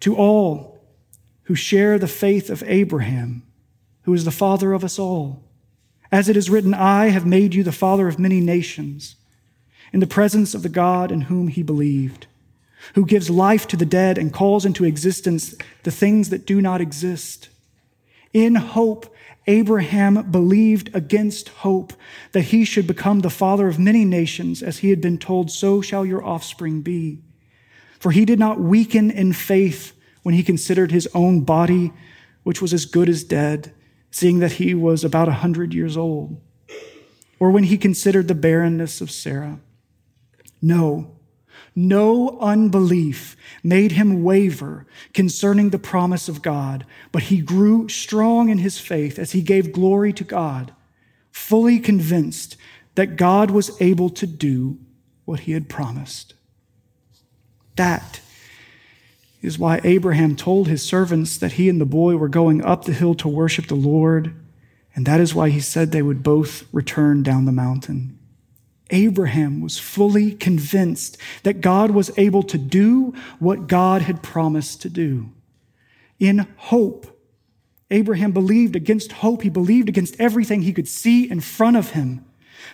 to 0.00 0.16
all 0.16 0.80
who 1.42 1.54
share 1.54 1.98
the 1.98 2.08
faith 2.08 2.48
of 2.48 2.62
Abraham, 2.66 3.42
who 4.04 4.14
is 4.14 4.24
the 4.24 4.30
father 4.30 4.72
of 4.72 4.82
us 4.82 4.98
all. 4.98 5.42
As 6.12 6.28
it 6.28 6.36
is 6.36 6.50
written, 6.50 6.74
I 6.74 7.08
have 7.08 7.26
made 7.26 7.54
you 7.54 7.62
the 7.62 7.72
father 7.72 8.06
of 8.08 8.18
many 8.18 8.40
nations, 8.40 9.16
in 9.92 10.00
the 10.00 10.06
presence 10.06 10.54
of 10.54 10.62
the 10.62 10.68
God 10.68 11.10
in 11.10 11.22
whom 11.22 11.48
he 11.48 11.62
believed, 11.62 12.26
who 12.94 13.04
gives 13.04 13.30
life 13.30 13.66
to 13.68 13.76
the 13.76 13.86
dead 13.86 14.18
and 14.18 14.32
calls 14.32 14.64
into 14.64 14.84
existence 14.84 15.54
the 15.82 15.90
things 15.90 16.30
that 16.30 16.46
do 16.46 16.60
not 16.60 16.80
exist. 16.80 17.48
In 18.32 18.54
hope, 18.54 19.12
Abraham 19.48 20.30
believed 20.30 20.94
against 20.94 21.48
hope 21.48 21.92
that 22.32 22.42
he 22.42 22.64
should 22.64 22.86
become 22.86 23.20
the 23.20 23.30
father 23.30 23.68
of 23.68 23.78
many 23.78 24.04
nations, 24.04 24.62
as 24.62 24.78
he 24.78 24.90
had 24.90 25.00
been 25.00 25.18
told, 25.18 25.50
So 25.50 25.80
shall 25.80 26.04
your 26.04 26.24
offspring 26.24 26.82
be. 26.82 27.20
For 27.98 28.10
he 28.10 28.24
did 28.24 28.38
not 28.38 28.60
weaken 28.60 29.10
in 29.10 29.32
faith 29.32 29.92
when 30.22 30.34
he 30.34 30.42
considered 30.42 30.90
his 30.90 31.08
own 31.14 31.40
body, 31.40 31.92
which 32.42 32.60
was 32.60 32.72
as 32.72 32.84
good 32.84 33.08
as 33.08 33.24
dead 33.24 33.72
seeing 34.16 34.38
that 34.38 34.52
he 34.52 34.74
was 34.74 35.04
about 35.04 35.28
a 35.28 35.42
hundred 35.44 35.74
years 35.74 35.94
old, 35.94 36.40
or 37.38 37.50
when 37.50 37.64
he 37.64 37.76
considered 37.76 38.28
the 38.28 38.34
barrenness 38.34 39.02
of 39.02 39.10
Sarah. 39.10 39.60
No, 40.62 41.18
no 41.74 42.38
unbelief 42.40 43.36
made 43.62 43.92
him 43.92 44.24
waver 44.24 44.86
concerning 45.12 45.68
the 45.68 45.78
promise 45.78 46.30
of 46.30 46.40
God, 46.40 46.86
but 47.12 47.24
he 47.24 47.42
grew 47.42 47.90
strong 47.90 48.48
in 48.48 48.56
his 48.56 48.78
faith 48.78 49.18
as 49.18 49.32
he 49.32 49.42
gave 49.42 49.70
glory 49.70 50.14
to 50.14 50.24
God, 50.24 50.72
fully 51.30 51.78
convinced 51.78 52.56
that 52.94 53.16
God 53.16 53.50
was 53.50 53.78
able 53.82 54.08
to 54.08 54.26
do 54.26 54.78
what 55.26 55.40
he 55.40 55.52
had 55.52 55.68
promised. 55.68 56.32
That 57.76 58.22
is 59.42 59.58
why 59.58 59.80
Abraham 59.84 60.36
told 60.36 60.68
his 60.68 60.82
servants 60.82 61.36
that 61.38 61.52
he 61.52 61.68
and 61.68 61.80
the 61.80 61.86
boy 61.86 62.16
were 62.16 62.28
going 62.28 62.64
up 62.64 62.84
the 62.84 62.92
hill 62.92 63.14
to 63.16 63.28
worship 63.28 63.66
the 63.66 63.74
Lord, 63.74 64.34
and 64.94 65.06
that 65.06 65.20
is 65.20 65.34
why 65.34 65.50
he 65.50 65.60
said 65.60 65.92
they 65.92 66.02
would 66.02 66.22
both 66.22 66.64
return 66.72 67.22
down 67.22 67.44
the 67.44 67.52
mountain. 67.52 68.18
Abraham 68.90 69.60
was 69.60 69.78
fully 69.78 70.32
convinced 70.32 71.18
that 71.42 71.60
God 71.60 71.90
was 71.90 72.16
able 72.16 72.42
to 72.44 72.58
do 72.58 73.14
what 73.38 73.66
God 73.66 74.02
had 74.02 74.22
promised 74.22 74.80
to 74.82 74.88
do. 74.88 75.30
In 76.18 76.46
hope, 76.56 77.06
Abraham 77.90 78.32
believed 78.32 78.74
against 78.74 79.12
hope. 79.12 79.42
He 79.42 79.50
believed 79.50 79.88
against 79.88 80.18
everything 80.20 80.62
he 80.62 80.72
could 80.72 80.88
see 80.88 81.30
in 81.30 81.40
front 81.40 81.76
of 81.76 81.90
him 81.90 82.24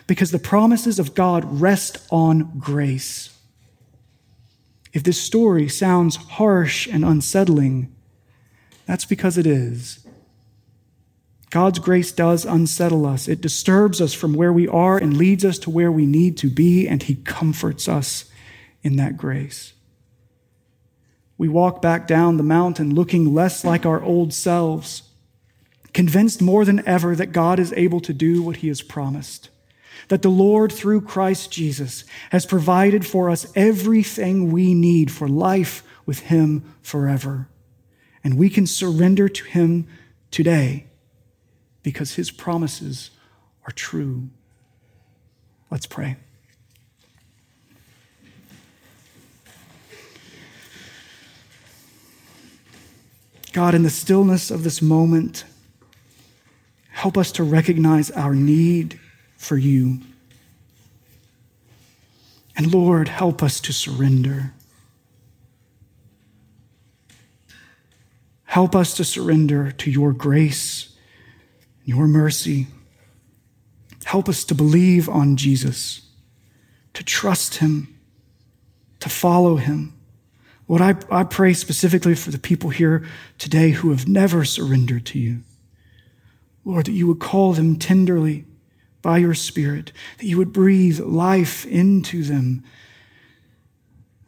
because 0.07 0.31
the 0.31 0.39
promises 0.39 0.99
of 0.99 1.13
God 1.13 1.61
rest 1.61 1.97
on 2.09 2.57
grace. 2.57 3.37
If 4.93 5.03
this 5.03 5.19
story 5.19 5.67
sounds 5.67 6.15
harsh 6.15 6.87
and 6.87 7.03
unsettling, 7.03 7.93
that's 8.85 9.05
because 9.05 9.37
it 9.39 9.47
is. 9.47 10.05
God's 11.49 11.79
grace 11.79 12.11
does 12.11 12.45
unsettle 12.45 13.05
us. 13.05 13.27
It 13.27 13.41
disturbs 13.41 14.01
us 14.01 14.13
from 14.13 14.33
where 14.33 14.53
we 14.53 14.67
are 14.67 14.97
and 14.97 15.17
leads 15.17 15.43
us 15.43 15.57
to 15.59 15.69
where 15.69 15.91
we 15.91 16.05
need 16.05 16.37
to 16.37 16.49
be, 16.49 16.87
and 16.87 17.01
He 17.01 17.15
comforts 17.15 17.87
us 17.87 18.25
in 18.83 18.95
that 18.97 19.17
grace. 19.17 19.73
We 21.37 21.49
walk 21.49 21.81
back 21.81 22.07
down 22.07 22.37
the 22.37 22.43
mountain 22.43 22.93
looking 22.93 23.33
less 23.33 23.65
like 23.65 23.85
our 23.85 24.01
old 24.01 24.33
selves, 24.33 25.03
convinced 25.93 26.41
more 26.41 26.65
than 26.65 26.87
ever 26.87 27.15
that 27.15 27.31
God 27.31 27.59
is 27.59 27.73
able 27.73 27.99
to 28.01 28.13
do 28.13 28.41
what 28.41 28.57
He 28.57 28.67
has 28.67 28.81
promised 28.81 29.49
that 30.07 30.21
the 30.21 30.29
Lord, 30.29 30.71
through 30.71 31.01
Christ 31.01 31.51
Jesus, 31.51 32.03
has 32.31 32.45
provided 32.45 33.05
for 33.05 33.29
us 33.29 33.51
everything 33.55 34.51
we 34.51 34.73
need 34.73 35.11
for 35.11 35.27
life 35.27 35.83
with 36.05 36.19
Him 36.21 36.73
forever. 36.81 37.47
And 38.23 38.37
we 38.37 38.49
can 38.49 38.67
surrender 38.67 39.27
to 39.29 39.43
Him 39.45 39.87
today 40.31 40.87
because 41.81 42.15
His 42.15 42.31
promises 42.31 43.11
are 43.65 43.71
true. 43.71 44.29
Let's 45.69 45.85
pray. 45.85 46.17
God, 53.53 53.75
in 53.75 53.83
the 53.83 53.89
stillness 53.91 54.49
of 54.49 54.63
this 54.63 54.81
moment, 54.81 55.43
help 56.89 57.17
us 57.17 57.31
to 57.33 57.43
recognize 57.43 58.09
our 58.09 58.33
need 58.33 58.99
for 59.43 59.57
you. 59.57 59.99
And 62.55 62.73
Lord, 62.73 63.07
help 63.07 63.43
us 63.43 63.59
to 63.61 63.73
surrender. 63.73 64.53
Help 68.45 68.75
us 68.75 68.93
to 68.95 69.03
surrender 69.03 69.71
to 69.71 69.89
your 69.89 70.13
grace, 70.13 70.95
your 71.83 72.07
mercy. 72.07 72.67
Help 74.05 74.29
us 74.29 74.43
to 74.45 74.55
believe 74.55 75.09
on 75.09 75.35
Jesus, 75.35 76.01
to 76.93 77.03
trust 77.03 77.55
him, 77.55 77.99
to 78.99 79.09
follow 79.09 79.55
him. 79.55 79.93
What 80.67 80.81
I, 80.81 80.95
I 81.11 81.23
pray 81.23 81.53
specifically 81.53 82.15
for 82.15 82.31
the 82.31 82.37
people 82.37 82.69
here 82.69 83.05
today 83.37 83.71
who 83.71 83.89
have 83.89 84.07
never 84.07 84.45
surrendered 84.45 85.05
to 85.07 85.19
you. 85.19 85.41
Lord, 86.63 86.85
that 86.85 86.93
you 86.93 87.07
would 87.07 87.19
call 87.19 87.53
them 87.53 87.77
tenderly 87.77 88.45
by 89.03 89.19
your 89.19 89.35
Spirit, 89.35 89.91
that 90.17 90.25
you 90.25 90.37
would 90.37 90.51
breathe 90.51 90.99
life 90.99 91.67
into 91.67 92.23
them, 92.23 92.63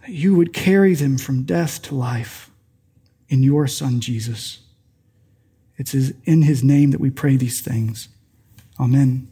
that 0.01 0.11
you 0.11 0.36
would 0.36 0.53
carry 0.53 0.93
them 0.93 1.17
from 1.17 1.41
death 1.41 1.82
to 1.82 1.95
life 1.95 2.51
in 3.28 3.41
your 3.41 3.65
Son, 3.65 3.99
Jesus. 3.99 4.59
It's 5.78 5.95
in 5.95 6.43
his 6.43 6.63
name 6.63 6.91
that 6.91 7.01
we 7.01 7.09
pray 7.09 7.38
these 7.38 7.61
things. 7.61 8.09
Amen. 8.80 9.28